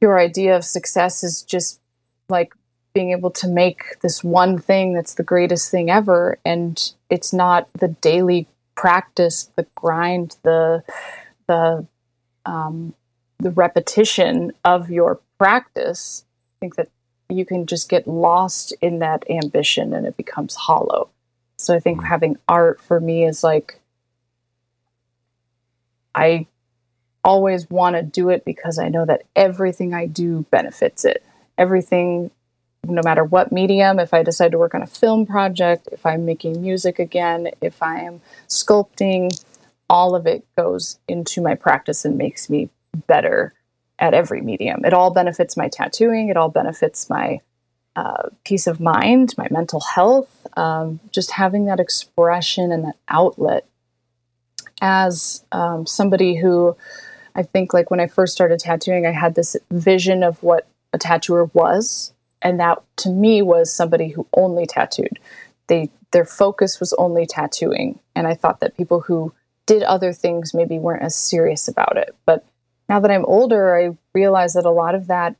[0.00, 1.80] your idea of success is just
[2.28, 2.54] like
[2.94, 7.68] being able to make this one thing that's the greatest thing ever and it's not
[7.74, 10.82] the daily practice the grind the
[11.46, 11.86] the
[12.46, 12.94] um,
[13.38, 16.88] the repetition of your practice i think that
[17.28, 21.08] you can just get lost in that ambition and it becomes hollow
[21.58, 22.06] so i think Mhm.
[22.08, 23.80] having art for me is like
[26.14, 26.46] i
[27.24, 31.22] always want to do it because i know that everything i do benefits it
[31.59, 32.30] everything
[32.87, 36.24] no matter what medium if i decide to work on a film project if i'm
[36.24, 39.30] making music again if i am sculpting
[39.90, 42.70] all of it goes into my practice and makes me
[43.06, 43.52] better
[43.98, 44.85] at every medium.
[44.85, 46.28] It all benefits my tattooing.
[46.28, 47.40] It all benefits my
[47.96, 50.46] uh, peace of mind, my mental health.
[50.56, 53.66] Um, just having that expression and that outlet.
[54.80, 56.76] As um, somebody who,
[57.40, 60.98] I think, like when I first started tattooing, I had this vision of what a
[60.98, 65.18] tattooer was, and that to me was somebody who only tattooed.
[65.66, 69.33] They their focus was only tattooing, and I thought that people who
[69.64, 72.14] did other things maybe weren't as serious about it.
[72.26, 72.44] But
[72.90, 75.37] now that I'm older, I realize that a lot of that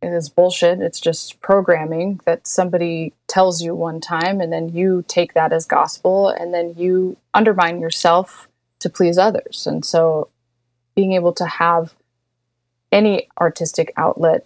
[0.00, 0.80] is bullshit.
[0.80, 5.66] It's just programming that somebody tells you one time, and then you take that as
[5.66, 9.66] gospel, and then you undermine yourself to please others.
[9.66, 10.30] And so,
[10.96, 11.94] being able to have
[12.90, 14.44] any artistic outlet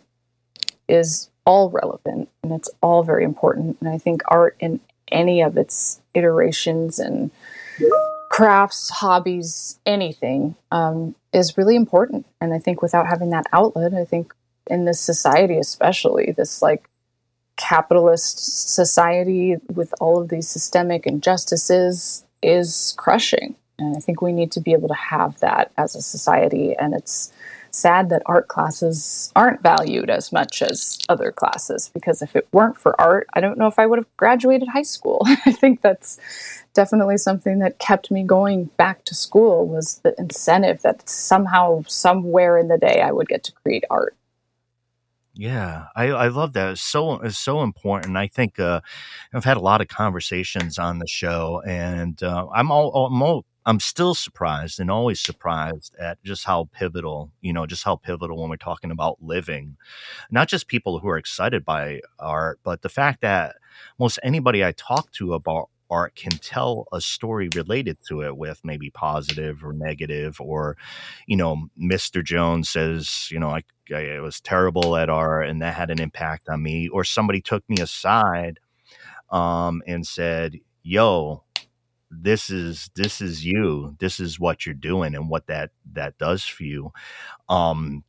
[0.88, 3.78] is all relevant and it's all very important.
[3.80, 7.30] And I think art in any of its iterations and
[8.28, 12.26] crafts, hobbies, anything um, is really important.
[12.40, 14.34] And I think without having that outlet, I think
[14.66, 16.88] in this society, especially this like
[17.56, 23.56] capitalist society with all of these systemic injustices, is crushing.
[23.80, 26.74] And I think we need to be able to have that as a society.
[26.76, 27.32] And it's
[27.72, 32.76] sad that art classes aren't valued as much as other classes because if it weren't
[32.76, 35.20] for art, I don't know if I would have graduated high school.
[35.46, 36.18] I think that's
[36.74, 42.58] definitely something that kept me going back to school was the incentive that somehow somewhere
[42.58, 44.16] in the day I would get to create art.
[45.34, 46.72] Yeah, I, I love that.
[46.72, 48.16] It's so it's so important.
[48.16, 48.80] I think uh,
[49.32, 53.46] I've had a lot of conversations on the show, and uh, I'm all, I'm all
[53.66, 58.40] I'm still surprised and always surprised at just how pivotal, you know, just how pivotal
[58.40, 59.76] when we're talking about living,
[60.30, 63.56] not just people who are excited by art, but the fact that
[63.98, 68.60] most anybody I talk to about art can tell a story related to it with
[68.64, 70.76] maybe positive or negative or
[71.26, 75.74] you know mr jones says you know I, I was terrible at art and that
[75.74, 78.60] had an impact on me or somebody took me aside
[79.30, 81.42] um, and said yo
[82.10, 86.44] this is this is you this is what you're doing and what that that does
[86.44, 86.92] for you
[87.48, 88.04] um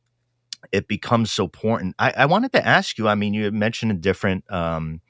[0.72, 1.94] it becomes so important.
[1.98, 5.00] I, I wanted to ask you i mean you mentioned different um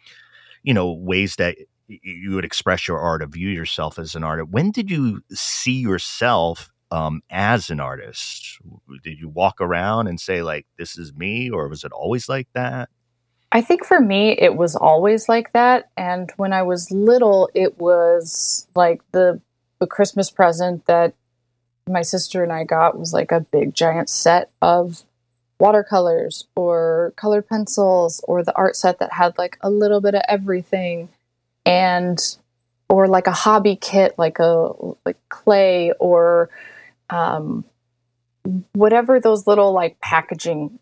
[0.63, 1.57] you know ways that
[1.89, 4.51] you would express your art or view yourself as an artist.
[4.51, 8.59] When did you see yourself um, as an artist?
[9.03, 12.49] Did you walk around and say like this is me or was it always like
[12.55, 12.89] that
[13.55, 15.91] I think for me, it was always like that.
[15.95, 19.41] And when I was little, it was like the
[19.79, 21.12] the Christmas present that
[21.88, 25.03] my sister and I got was like a big giant set of
[25.59, 30.23] watercolors or colored pencils or the art set that had like a little bit of
[30.29, 31.09] everything
[31.67, 32.19] and
[32.88, 34.73] or like a hobby kit like a
[35.05, 36.49] like clay or
[37.11, 37.65] um,
[38.73, 40.79] whatever those little like packaging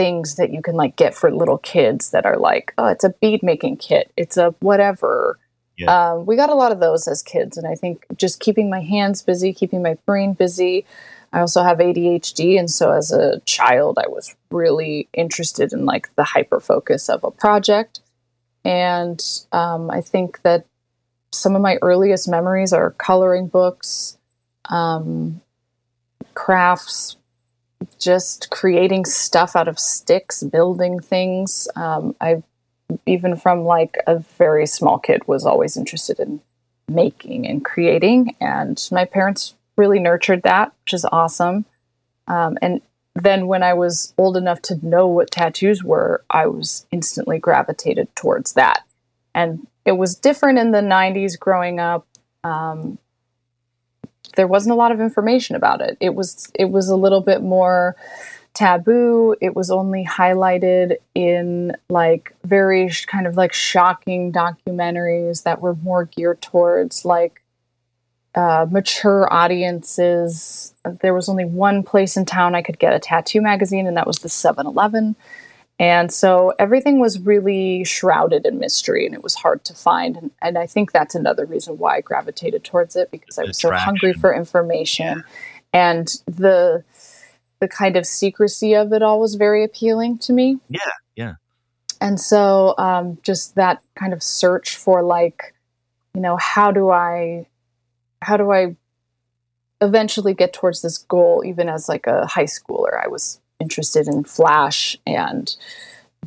[0.00, 3.10] things that you can like get for little kids that are like, oh, it's a
[3.20, 5.38] bead making kit, it's a whatever.
[5.76, 6.12] Yeah.
[6.12, 8.80] Um, we got a lot of those as kids, and I think just keeping my
[8.80, 10.86] hands busy, keeping my brain busy.
[11.34, 16.14] I also have ADHD, and so as a child, I was really interested in like
[16.16, 18.00] the hyper focus of a project.
[18.64, 20.64] And um, I think that
[21.30, 24.16] some of my earliest memories are coloring books,
[24.70, 25.42] um,
[26.34, 27.16] crafts,
[27.98, 31.68] just creating stuff out of sticks, building things.
[31.76, 32.42] Um, I
[33.06, 36.40] even from like a very small kid was always interested in
[36.88, 41.64] making and creating, and my parents really nurtured that, which is awesome.
[42.26, 42.80] Um, and
[43.14, 48.14] then when I was old enough to know what tattoos were, I was instantly gravitated
[48.14, 48.84] towards that.
[49.34, 52.06] And it was different in the 90s growing up.
[52.44, 52.98] Um,
[54.36, 55.96] there wasn't a lot of information about it.
[56.00, 57.96] It was it was a little bit more
[58.54, 59.36] taboo.
[59.40, 66.06] It was only highlighted in like very kind of like shocking documentaries that were more
[66.06, 67.42] geared towards like
[68.34, 70.74] uh, mature audiences.
[71.00, 74.06] There was only one place in town I could get a tattoo magazine, and that
[74.06, 75.16] was the 7 Eleven.
[75.80, 80.14] And so everything was really shrouded in mystery and it was hard to find.
[80.14, 83.58] And, and I think that's another reason why I gravitated towards it because I was
[83.58, 85.06] so hungry for information.
[85.06, 85.22] Yeah.
[85.72, 86.84] And the
[87.60, 90.58] the kind of secrecy of it all was very appealing to me.
[90.68, 90.80] Yeah,
[91.16, 91.34] yeah.
[92.00, 95.54] And so um, just that kind of search for like,
[96.14, 97.46] you know, how do I
[98.20, 98.76] how do I
[99.80, 103.02] eventually get towards this goal even as like a high schooler?
[103.02, 105.54] I was interested in Flash and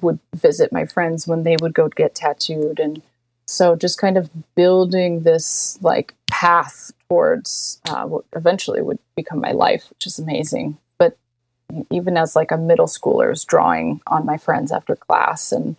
[0.02, 2.80] would visit my friends when they would go get tattooed.
[2.80, 3.02] And
[3.46, 9.52] so just kind of building this like path towards uh, what eventually would become my
[9.52, 10.78] life, which is amazing.
[10.98, 11.18] But
[11.92, 15.76] even as like a middle schooler's drawing on my friends after class and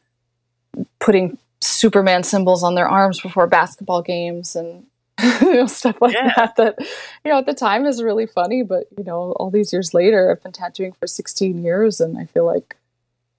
[1.01, 4.87] putting Superman symbols on their arms before basketball games and
[5.41, 6.33] you know, stuff like yeah.
[6.37, 6.77] that that
[7.25, 10.31] you know at the time is really funny but you know all these years later
[10.31, 12.77] i've been tattooing for 16 years and i feel like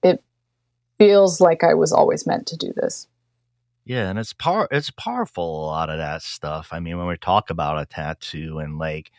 [0.02, 0.22] it
[0.98, 3.08] feels like i was always meant to do this
[3.84, 7.16] yeah and it's par it's powerful a lot of that stuff i mean when we
[7.18, 9.12] talk about a tattoo and like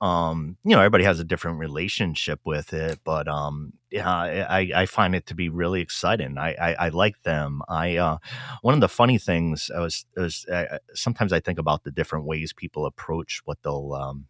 [0.00, 4.08] um you know everybody has a different relationship with it but um yeah
[4.48, 8.16] i i find it to be really exciting i i, I like them i uh
[8.62, 12.24] one of the funny things i was, was uh, sometimes i think about the different
[12.24, 14.26] ways people approach what they'll um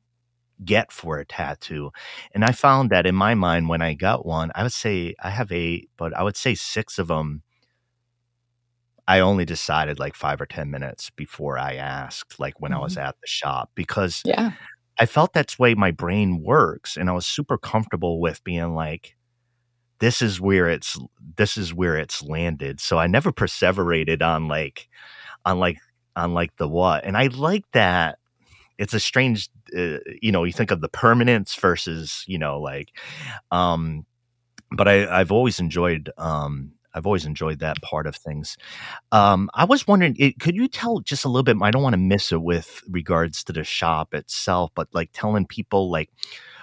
[0.65, 1.91] get for a tattoo
[2.35, 5.31] and i found that in my mind when i got one i would say i
[5.31, 7.43] have eight but i would say six of them
[9.11, 12.81] I only decided like five or 10 minutes before I asked, like when mm-hmm.
[12.81, 13.09] I was mm-hmm.
[13.09, 14.53] at the shop, because yeah.
[15.01, 16.97] I felt that's way my brain works.
[16.99, 19.17] And I was super comfortable with being like,
[20.01, 20.99] this is where it's
[21.37, 22.81] this is where it's landed.
[22.81, 24.89] So I never perseverated on like
[25.47, 25.79] on like
[26.17, 27.05] on like the what.
[27.05, 28.19] And I like that
[28.79, 32.91] it's a strange uh, you know you think of the permanence versus you know like
[33.53, 34.07] um
[34.73, 38.57] but i i've always enjoyed um I've always enjoyed that part of things.
[39.13, 41.57] Um, I was wondering, it, could you tell just a little bit?
[41.63, 45.47] I don't want to miss it with regards to the shop itself, but like telling
[45.47, 46.11] people like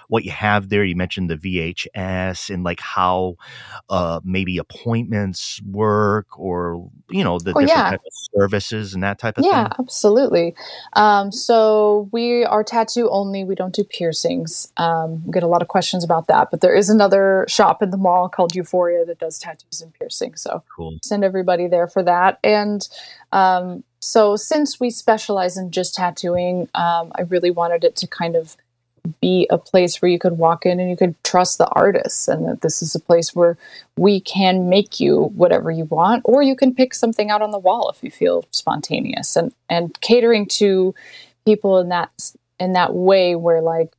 [0.08, 0.84] what you have there.
[0.84, 3.36] You mentioned the VHS and like how
[3.88, 7.90] uh, maybe appointments work or, you know, the oh, different yeah.
[7.90, 9.72] type of services and that type of yeah, thing.
[9.72, 10.54] Yeah, absolutely.
[10.94, 13.44] Um, so we are tattoo only.
[13.44, 14.72] We don't do piercings.
[14.76, 17.90] Um, we get a lot of questions about that, but there is another shop in
[17.90, 20.42] the mall called Euphoria that does tattoos and piercings.
[20.42, 20.98] So cool.
[21.02, 22.38] send everybody there for that.
[22.42, 22.86] And
[23.32, 28.36] um, so since we specialize in just tattooing, um, I really wanted it to kind
[28.36, 28.56] of
[29.20, 32.46] be a place where you could walk in and you could trust the artists and
[32.46, 33.56] that this is a place where
[33.96, 37.58] we can make you whatever you want or you can pick something out on the
[37.58, 39.36] wall if you feel spontaneous.
[39.36, 40.94] And and catering to
[41.44, 42.10] people in that
[42.58, 43.92] in that way where like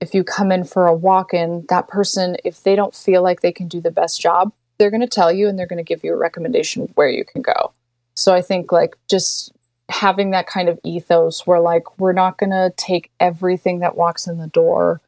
[0.00, 3.52] if you come in for a walk-in that person if they don't feel like they
[3.52, 6.02] can do the best job they're going to tell you and they're going to give
[6.02, 7.72] you a recommendation where you can go.
[8.14, 9.52] So i think like just
[9.88, 14.26] having that kind of ethos where like we're not going to take everything that walks
[14.26, 15.00] in the door.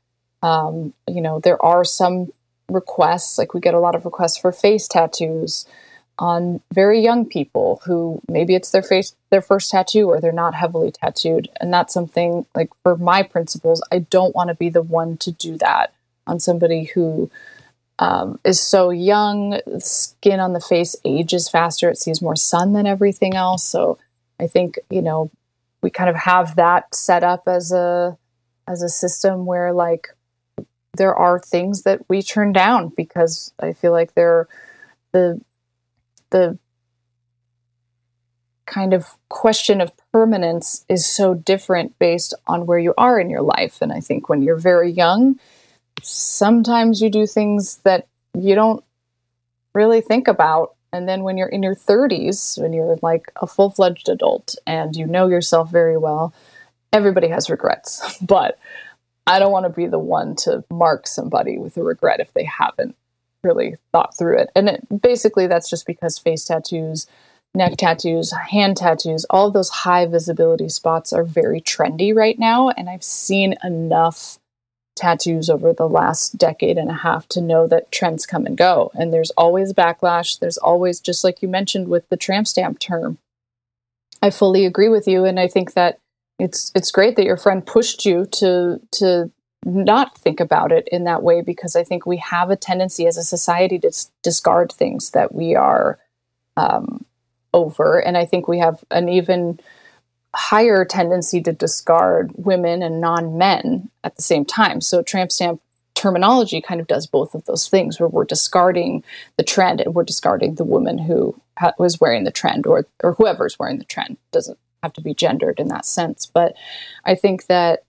[0.42, 2.32] Um, you know there are some
[2.68, 5.66] requests like we get a lot of requests for face tattoos
[6.18, 10.54] on very young people who maybe it's their face their first tattoo or they're not
[10.54, 11.48] heavily tattooed.
[11.60, 15.32] And that's something like for my principles i don't want to be the one to
[15.32, 15.92] do that
[16.26, 17.30] on somebody who
[17.98, 22.86] um, is so young skin on the face ages faster it sees more sun than
[22.86, 23.62] everything else.
[23.62, 23.98] So
[24.40, 25.30] i think you know
[25.82, 28.16] we kind of have that set up as a
[28.66, 30.08] as a system where like
[30.96, 34.48] there are things that we turn down because i feel like they're
[35.12, 35.40] the
[36.30, 36.58] the
[38.66, 43.42] kind of question of permanence is so different based on where you are in your
[43.42, 43.78] life.
[43.80, 45.38] And I think when you're very young,
[46.02, 48.06] sometimes you do things that
[48.36, 48.82] you don't
[49.74, 50.73] really think about.
[50.94, 54.94] And then when you're in your 30s, when you're like a full fledged adult and
[54.94, 56.32] you know yourself very well,
[56.92, 58.22] everybody has regrets.
[58.22, 58.58] But
[59.26, 62.44] I don't want to be the one to mark somebody with a regret if they
[62.44, 62.94] haven't
[63.42, 64.50] really thought through it.
[64.54, 67.08] And it, basically, that's just because face tattoos,
[67.54, 72.68] neck tattoos, hand tattoos, all of those high visibility spots are very trendy right now.
[72.68, 74.38] And I've seen enough
[74.96, 78.90] tattoos over the last decade and a half to know that trends come and go.
[78.94, 80.38] And there's always backlash.
[80.38, 83.18] There's always, just like you mentioned with the tramp stamp term.
[84.22, 85.24] I fully agree with you.
[85.24, 85.98] And I think that
[86.38, 89.30] it's it's great that your friend pushed you to to
[89.64, 93.16] not think about it in that way because I think we have a tendency as
[93.16, 93.92] a society to
[94.22, 95.98] discard things that we are
[96.56, 97.04] um,
[97.52, 97.98] over.
[97.98, 99.58] And I think we have an even
[100.34, 104.80] higher tendency to discard women and non men at the same time.
[104.80, 105.60] So, tramp stamp
[105.94, 109.04] terminology kind of does both of those things where we're discarding
[109.36, 113.14] the trend and we're discarding the woman who ha- was wearing the trend or, or
[113.14, 114.16] whoever's wearing the trend.
[114.32, 116.26] Doesn't have to be gendered in that sense.
[116.26, 116.54] But
[117.04, 117.84] I think that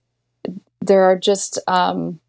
[0.80, 2.20] there are just um,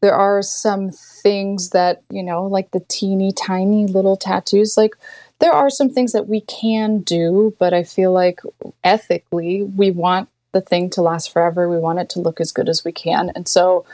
[0.00, 4.94] there are some things that you know like the teeny tiny little tattoos like
[5.40, 8.40] there are some things that we can do but i feel like
[8.84, 11.68] ethically we want the thing to last forever.
[11.68, 13.30] We want it to look as good as we can.
[13.34, 13.84] And so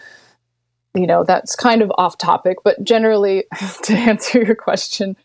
[0.95, 3.45] you know that's kind of off topic but generally
[3.83, 5.17] to answer your question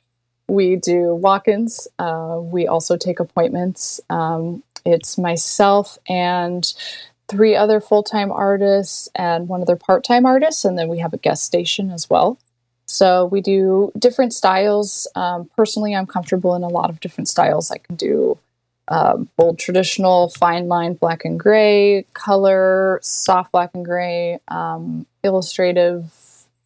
[0.47, 1.88] we do walk-ins.
[1.99, 4.01] Uh, we also take appointments.
[4.09, 6.74] Um, it's myself and
[7.28, 11.13] three other full time artists and one other part time artist, and then we have
[11.13, 12.39] a guest station as well.
[12.90, 15.08] So we do different styles.
[15.14, 17.70] Um, personally, I'm comfortable in a lot of different styles.
[17.70, 18.40] I can do
[18.88, 26.12] um, bold traditional, fine line black and gray, color, soft black and gray, um, illustrative.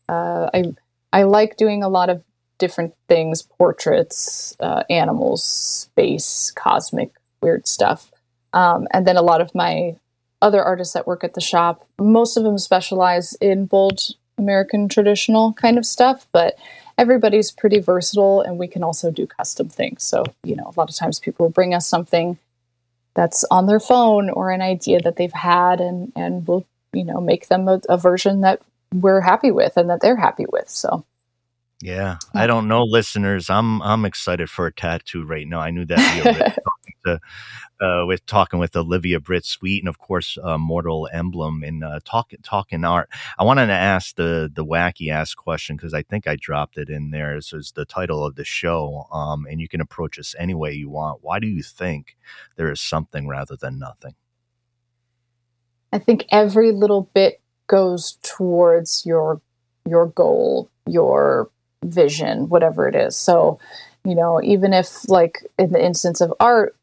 [0.08, 0.74] Uh, I
[1.12, 2.24] I like doing a lot of
[2.58, 7.12] different things: portraits, uh, animals, space, cosmic,
[7.42, 8.10] weird stuff.
[8.54, 9.98] Um, and then a lot of my
[10.42, 11.86] other artists that work at the shop.
[12.00, 14.00] Most of them specialize in bold
[14.38, 16.56] American traditional kind of stuff, but
[16.98, 20.04] everybody's pretty versatile and we can also do custom things.
[20.04, 22.38] So, you know, a lot of times people bring us something
[23.16, 27.22] that's on their phone or an idea that they've had and and we'll, you know,
[27.22, 28.62] make them a, a version that
[28.94, 30.70] we're happy with and that they're happy with.
[30.70, 31.06] So
[31.82, 33.50] yeah, I don't know, listeners.
[33.50, 35.60] I'm I'm excited for a tattoo right now.
[35.60, 35.98] I knew that
[36.64, 37.20] talking to
[37.84, 42.40] uh, with talking with Olivia Britz-Wheat and of course uh, Mortal Emblem and uh, talking
[42.42, 43.10] talking art.
[43.38, 46.90] I wanted to ask the the wacky ass question because I think I dropped it
[46.90, 47.36] in there.
[47.36, 50.74] This is the title of the show, um, and you can approach us any way
[50.74, 51.20] you want.
[51.22, 52.16] Why do you think
[52.56, 54.16] there is something rather than nothing?
[55.92, 59.42] I think every little bit goes towards your
[59.88, 61.50] your goal, your
[61.84, 63.18] vision, whatever it is.
[63.18, 63.60] So,
[64.06, 66.76] you know, even if like in the instance of art,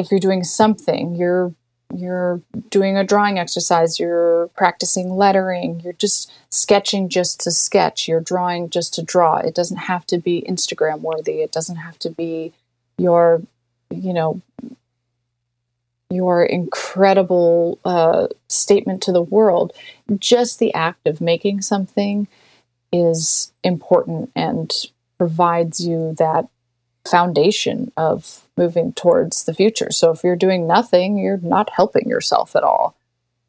[0.00, 1.54] if you're doing something, you're
[1.94, 2.40] you're
[2.70, 8.70] doing a drawing exercise, you're practicing lettering, you're just sketching just to sketch, you're drawing
[8.70, 9.38] just to draw.
[9.38, 11.42] It doesn't have to be Instagram worthy.
[11.42, 12.52] It doesn't have to be
[12.96, 13.42] your,
[13.90, 14.40] you know,
[16.10, 19.72] your incredible uh, statement to the world.
[20.18, 22.28] Just the act of making something
[22.92, 24.72] is important and
[25.18, 26.48] provides you that
[27.04, 29.90] foundation of moving towards the future.
[29.90, 32.94] So if you're doing nothing, you're not helping yourself at all.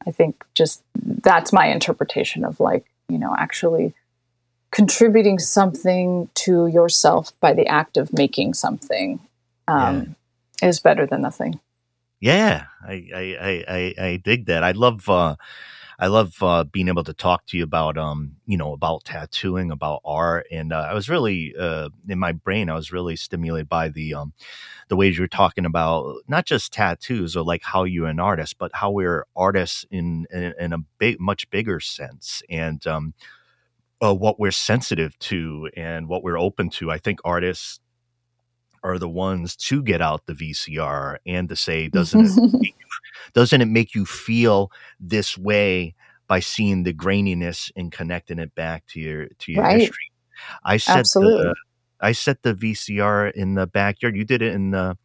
[0.07, 3.93] I think just that's my interpretation of like, you know, actually
[4.71, 9.19] contributing something to yourself by the act of making something
[9.67, 10.15] um,
[10.61, 10.69] yeah.
[10.69, 11.59] is better than nothing.
[12.21, 14.63] Yeah, I I I, I dig that.
[14.63, 15.35] I love uh,
[16.01, 19.69] I love uh, being able to talk to you about um you know about tattooing,
[19.69, 22.69] about art, and uh, I was really uh, in my brain.
[22.69, 24.33] I was really stimulated by the um
[24.87, 28.71] the ways you're talking about not just tattoos or like how you're an artist, but
[28.73, 33.13] how we're artists in in, in a big much bigger sense, and um
[34.03, 36.89] uh, what we're sensitive to and what we're open to.
[36.89, 37.79] I think artists
[38.83, 42.73] are the ones to get out the VCR and to say, doesn't it
[43.33, 45.95] doesn't it make you feel this way
[46.27, 49.79] by seeing the graininess and connecting it back to your to your Right.
[49.81, 50.11] history?
[50.63, 51.43] I set Absolutely.
[51.43, 51.55] the
[52.03, 54.15] I set the VCR in the backyard.
[54.15, 54.97] You did it in the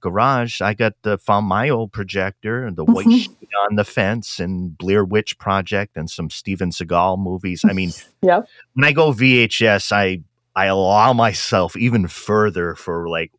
[0.00, 0.60] garage.
[0.60, 3.20] I got the found my old projector and the white Mhm.
[3.40, 7.64] sheet on the fence and Blair Witch Project and some Steven Seagal movies.
[7.68, 7.90] I mean,
[8.22, 8.46] Yep.
[8.74, 10.20] when I go VHS, I
[10.54, 13.32] I allow myself even further for like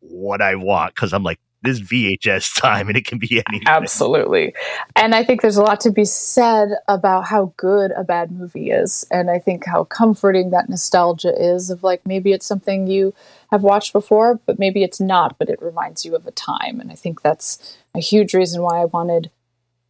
[0.00, 3.68] what I want because I'm like this VHS time and it can be anything.
[3.68, 4.54] Absolutely.
[4.94, 8.70] And I think there's a lot to be said about how good a bad movie
[8.70, 9.06] is.
[9.10, 13.14] And I think how comforting that nostalgia is of like maybe it's something you
[13.50, 16.80] have watched before, but maybe it's not, but it reminds you of a time.
[16.80, 19.30] And I think that's a huge reason why I wanted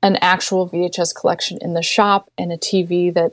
[0.02, 3.32] an actual VHS collection in the shop and a TV that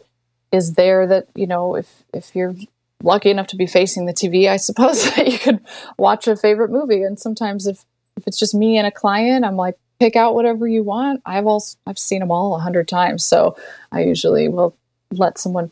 [0.52, 2.56] is there that, you know, if if you're
[3.04, 5.60] lucky enough to be facing the TV, I suppose that you could
[5.98, 7.04] watch a favorite movie.
[7.04, 7.86] And sometimes if
[8.18, 11.22] if it's just me and a client, I'm like, pick out whatever you want.
[11.26, 13.56] I've also I've seen them all a hundred times, so
[13.92, 14.76] I usually will
[15.12, 15.72] let someone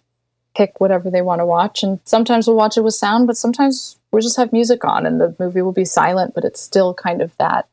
[0.56, 1.84] pick whatever they want to watch.
[1.84, 5.20] And sometimes we'll watch it with sound, but sometimes we'll just have music on, and
[5.20, 7.68] the movie will be silent, but it's still kind of that.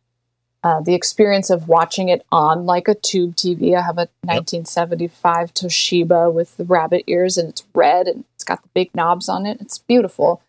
[0.62, 3.74] Uh, the experience of watching it on like a tube TV.
[3.74, 8.62] I have a 1975 Toshiba with the rabbit ears, and it's red and it's got
[8.62, 9.58] the big knobs on it.
[9.60, 10.42] It's beautiful.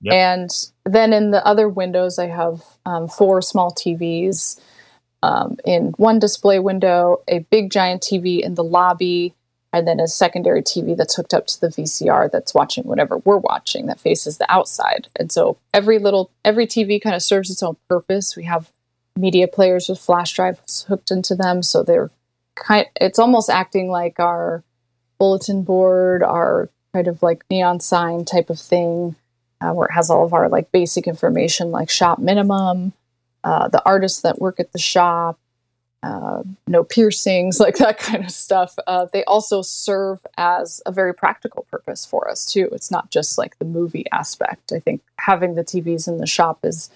[0.00, 0.14] Yep.
[0.14, 0.50] And
[0.84, 4.60] then in the other windows, I have um, four small TVs.
[5.22, 9.34] Um, in one display window, a big giant TV in the lobby,
[9.72, 13.36] and then a secondary TV that's hooked up to the VCR that's watching whatever we're
[13.36, 15.08] watching that faces the outside.
[15.16, 18.36] And so every little every TV kind of serves its own purpose.
[18.36, 18.70] We have
[19.16, 22.10] media players with flash drives hooked into them, so they're
[22.54, 22.86] kind.
[23.00, 24.62] It's almost acting like our
[25.18, 29.16] bulletin board, our kind of like neon sign type of thing
[29.60, 32.92] uh, where it has all of our like basic information like shop minimum,
[33.44, 35.38] uh, the artists that work at the shop,
[36.02, 38.76] uh, no piercings, like that kind of stuff.
[38.86, 42.68] Uh, they also serve as a very practical purpose for us too.
[42.72, 44.72] It's not just like the movie aspect.
[44.72, 46.90] I think having the TVs in the shop is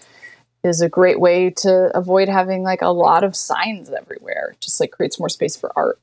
[0.65, 4.51] is a great way to avoid having like a lot of signs everywhere.
[4.53, 5.99] It just like creates more space for art.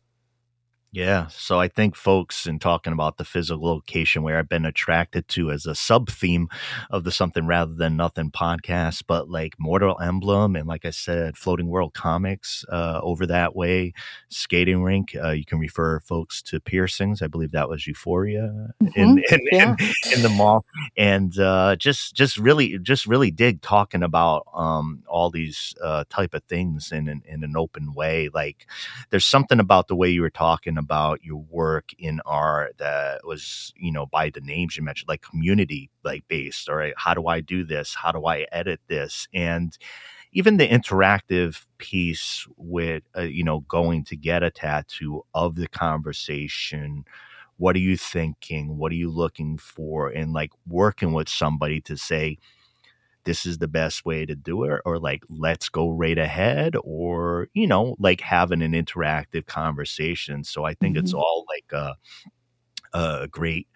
[0.91, 1.27] Yeah.
[1.27, 5.51] So I think folks in talking about the physical location where I've been attracted to
[5.51, 6.47] as a sub theme
[6.89, 11.37] of the Something Rather Than Nothing podcast, but like Mortal Emblem and like I said,
[11.37, 13.93] Floating World Comics uh, over that way,
[14.29, 15.15] skating rink.
[15.15, 17.21] Uh, you can refer folks to piercings.
[17.21, 19.75] I believe that was Euphoria in, in, yeah.
[19.79, 20.65] in, in the mall.
[20.97, 26.33] And uh, just just really just really dig talking about um, all these uh, type
[26.33, 28.29] of things in, in, in an open way.
[28.33, 28.65] Like
[29.11, 33.73] there's something about the way you were talking about your work in art that was,
[33.77, 37.27] you know, by the names you mentioned, like community like based, all right, how do
[37.27, 37.93] I do this?
[37.93, 39.27] How do I edit this?
[39.33, 39.77] And
[40.31, 45.67] even the interactive piece with, uh, you know, going to get a tattoo of the
[45.67, 47.05] conversation.
[47.57, 48.77] What are you thinking?
[48.77, 50.09] What are you looking for?
[50.09, 52.37] And like working with somebody to say,
[53.25, 57.47] this is the best way to do it or like let's go right ahead or
[57.53, 60.43] you know like having an interactive conversation.
[60.43, 61.19] So i think it's Mhm.
[61.19, 61.95] all like a,
[62.93, 63.67] a great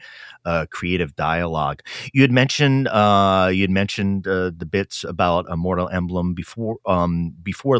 [0.45, 1.81] uh, creative dialogue.
[2.13, 6.77] You had mentioned uh, you had mentioned uh, the bits about a mortal emblem before
[6.85, 7.79] um, before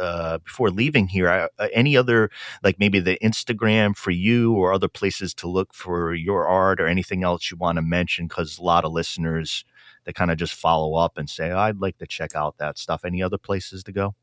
[0.00, 1.28] uh, before leaving here.
[1.58, 2.30] Uh, any other
[2.64, 6.86] like maybe the instagram for you or other places to look for your art or
[6.86, 8.26] anything else you want to mention?
[8.28, 9.64] Because a lot of listeners
[10.10, 13.04] they kind of just follow up and say, I'd like to check out that stuff.
[13.04, 14.16] Any other places to go?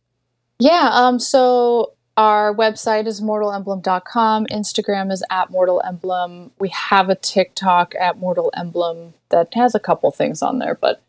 [0.59, 4.47] Yeah, um, so our website is mortalemblem.com.
[4.47, 6.51] Instagram is at Mortal Emblem.
[6.59, 11.01] We have a TikTok at Mortal Emblem that has a couple things on there, but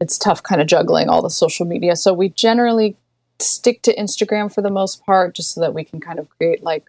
[0.00, 1.94] it's tough kind of juggling all the social media.
[1.94, 2.96] So we generally
[3.38, 6.62] stick to Instagram for the most part, just so that we can kind of create
[6.62, 6.86] like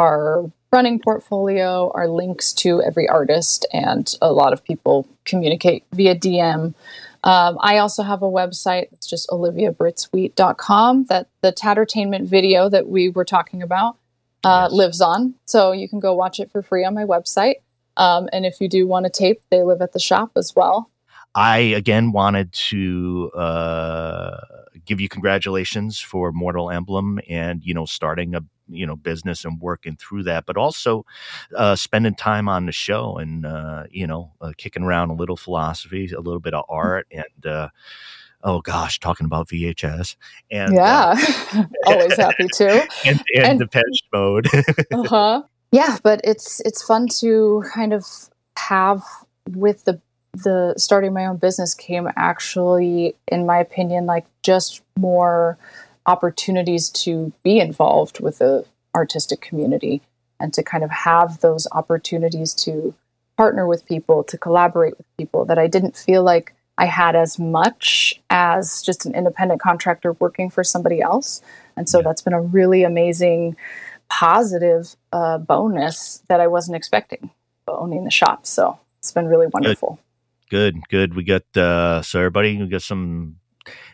[0.00, 6.14] our running portfolio, our links to every artist, and a lot of people communicate via
[6.14, 6.74] DM.
[7.22, 8.88] Um, I also have a website.
[8.92, 13.96] It's just oliviabritzwheat.com that the Tattertainment video that we were talking about
[14.44, 14.72] uh, Yes.
[14.72, 15.34] lives on.
[15.44, 17.56] So you can go watch it for free on my website.
[17.96, 20.90] Um, and if you do want a tape, they live at the shop as well.
[21.34, 24.36] I again wanted to uh,
[24.84, 28.40] give you congratulations for Mortal Emblem and you know starting a
[28.70, 31.04] you know business and working through that, but also
[31.56, 35.36] uh, spending time on the show and uh, you know uh, kicking around a little
[35.36, 37.68] philosophy, a little bit of art, and uh,
[38.42, 40.16] oh gosh, talking about VHS
[40.50, 41.14] and yeah,
[41.86, 44.48] always happy to and, and, and Depeche Mode.
[44.92, 45.42] uh huh.
[45.72, 48.04] Yeah, but it's it's fun to kind of
[48.56, 49.02] have
[49.48, 50.00] with the
[50.32, 55.58] the starting my own business came actually in my opinion like just more
[56.10, 58.64] opportunities to be involved with the
[58.96, 60.02] artistic community
[60.40, 62.94] and to kind of have those opportunities to
[63.36, 67.38] partner with people to collaborate with people that I didn't feel like I had as
[67.38, 71.40] much as just an independent contractor working for somebody else
[71.76, 72.04] and so yeah.
[72.04, 73.56] that's been a really amazing
[74.08, 77.30] positive uh, bonus that I wasn't expecting
[77.68, 80.00] owning the shop so it's been really wonderful
[80.50, 81.14] good, good.
[81.14, 83.36] We got uh, so everybody we got some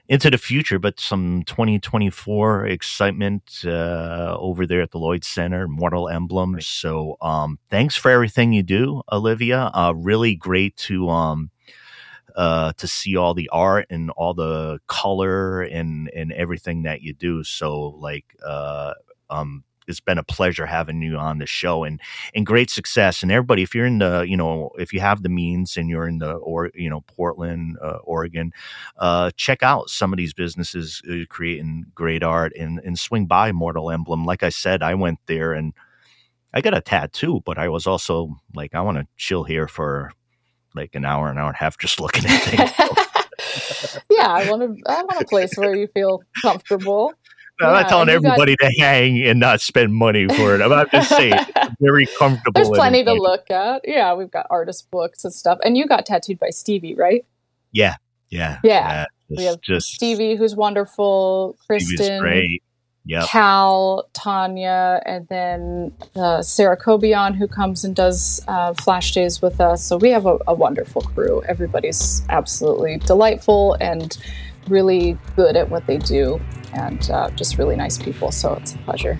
[0.09, 6.09] into the future, but some 2024 excitement uh, over there at the Lloyd Center, Mortal
[6.09, 6.67] Emblems.
[6.67, 9.71] So, um, thanks for everything you do, Olivia.
[9.75, 11.51] Uh, really great to um,
[12.37, 17.14] uh, to see all the art and all the color and and everything that you
[17.14, 17.43] do.
[17.43, 18.95] So, like, uh,
[19.31, 22.01] um, it's been a pleasure having you on the show and
[22.34, 23.22] and great success.
[23.22, 26.09] And everybody, if you're in the you know if you have the means and you're
[26.09, 28.53] in the or you know Portland, uh, Oregon,
[28.99, 33.53] uh, check out some of these businesses uh, creating great art and and swing by
[33.53, 34.24] Mortal Emblem.
[34.24, 35.72] Like I said, I went there and.
[36.55, 40.11] I got a tattoo, but I was also like, I want to chill here for
[40.74, 42.70] like an hour, an hour and a half, just looking at things.
[44.11, 44.91] yeah, I want to.
[44.91, 47.12] I want a place where you feel comfortable.
[47.61, 48.68] I'm yeah, not telling everybody got...
[48.68, 50.61] to hang and not spend money for it.
[50.61, 51.34] I'm just saying,
[51.80, 52.52] very comfortable.
[52.54, 53.82] There's plenty to look at.
[53.86, 55.59] Yeah, we've got artist books and stuff.
[55.64, 57.24] And you got tattooed by Stevie, right?
[57.72, 57.96] Yeah,
[58.28, 58.70] yeah, yeah.
[58.70, 61.57] yeah just, we have just Stevie, who's wonderful.
[61.66, 62.62] Kristen, great.
[63.09, 63.28] Yep.
[63.28, 69.61] Cal, Tanya, and then uh, Sarah Cobian, who comes and does uh, flash days with
[69.61, 69.84] us.
[69.84, 71.40] So we have a, a wonderful crew.
[71.48, 74.18] Everybody's absolutely delightful and
[74.69, 76.41] really good at what they do
[76.73, 78.31] and uh, just really nice people.
[78.33, 79.19] So it's a pleasure.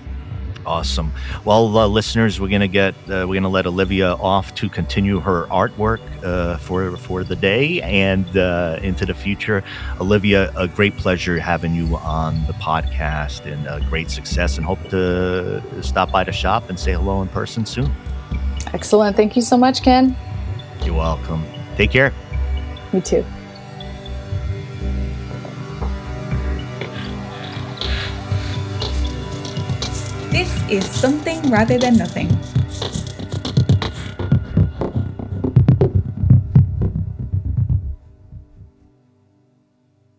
[0.65, 1.13] Awesome.
[1.45, 5.45] Well, uh, listeners, we're gonna get uh, we're gonna let Olivia off to continue her
[5.45, 9.63] artwork uh, for for the day and uh, into the future.
[10.01, 14.57] Olivia, a great pleasure having you on the podcast and great success.
[14.57, 17.89] And hope to stop by the shop and say hello in person soon.
[18.73, 19.15] Excellent.
[19.15, 20.17] Thank you so much, Ken.
[20.83, 21.45] You're welcome.
[21.77, 22.11] Take care.
[22.91, 23.25] You too.
[30.69, 32.29] Is something rather than nothing.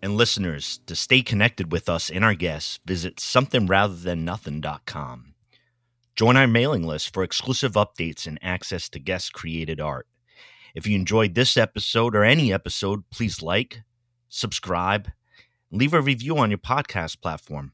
[0.00, 5.34] And listeners, to stay connected with us and our guests, visit somethingratherthannothing.com.
[6.16, 10.08] Join our mailing list for exclusive updates and access to guest created art.
[10.74, 13.82] If you enjoyed this episode or any episode, please like,
[14.28, 15.10] subscribe,
[15.70, 17.72] leave a review on your podcast platform.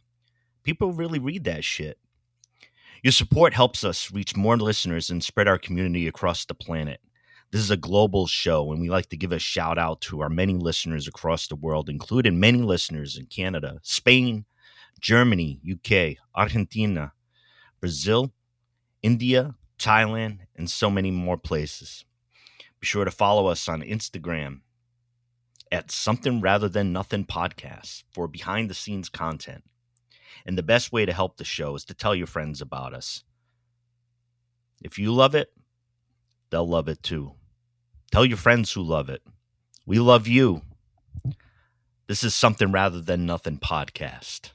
[0.63, 1.99] People really read that shit.
[3.05, 7.03] Your support helps us reach more listeners and spread our community across the planet.
[7.51, 10.31] This is a global show, and we like to give a shout out to our
[10.31, 14.47] many listeners across the world, including many listeners in Canada, Spain,
[15.03, 17.13] Germany, UK, Argentina,
[17.79, 18.33] Brazil,
[19.03, 22.07] India, Thailand, and so many more places.
[22.81, 24.61] Be sure to follow us on Instagram
[25.71, 29.63] at Something Rather Than Nothing Podcast for behind the scenes content.
[30.47, 33.25] And the best way to help the show is to tell your friends about us.
[34.83, 35.53] If you love it,
[36.51, 37.33] they'll love it too.
[38.13, 39.23] Tell your friends who love it.
[39.87, 40.63] We love you.
[42.07, 44.51] This is something rather than nothing podcast.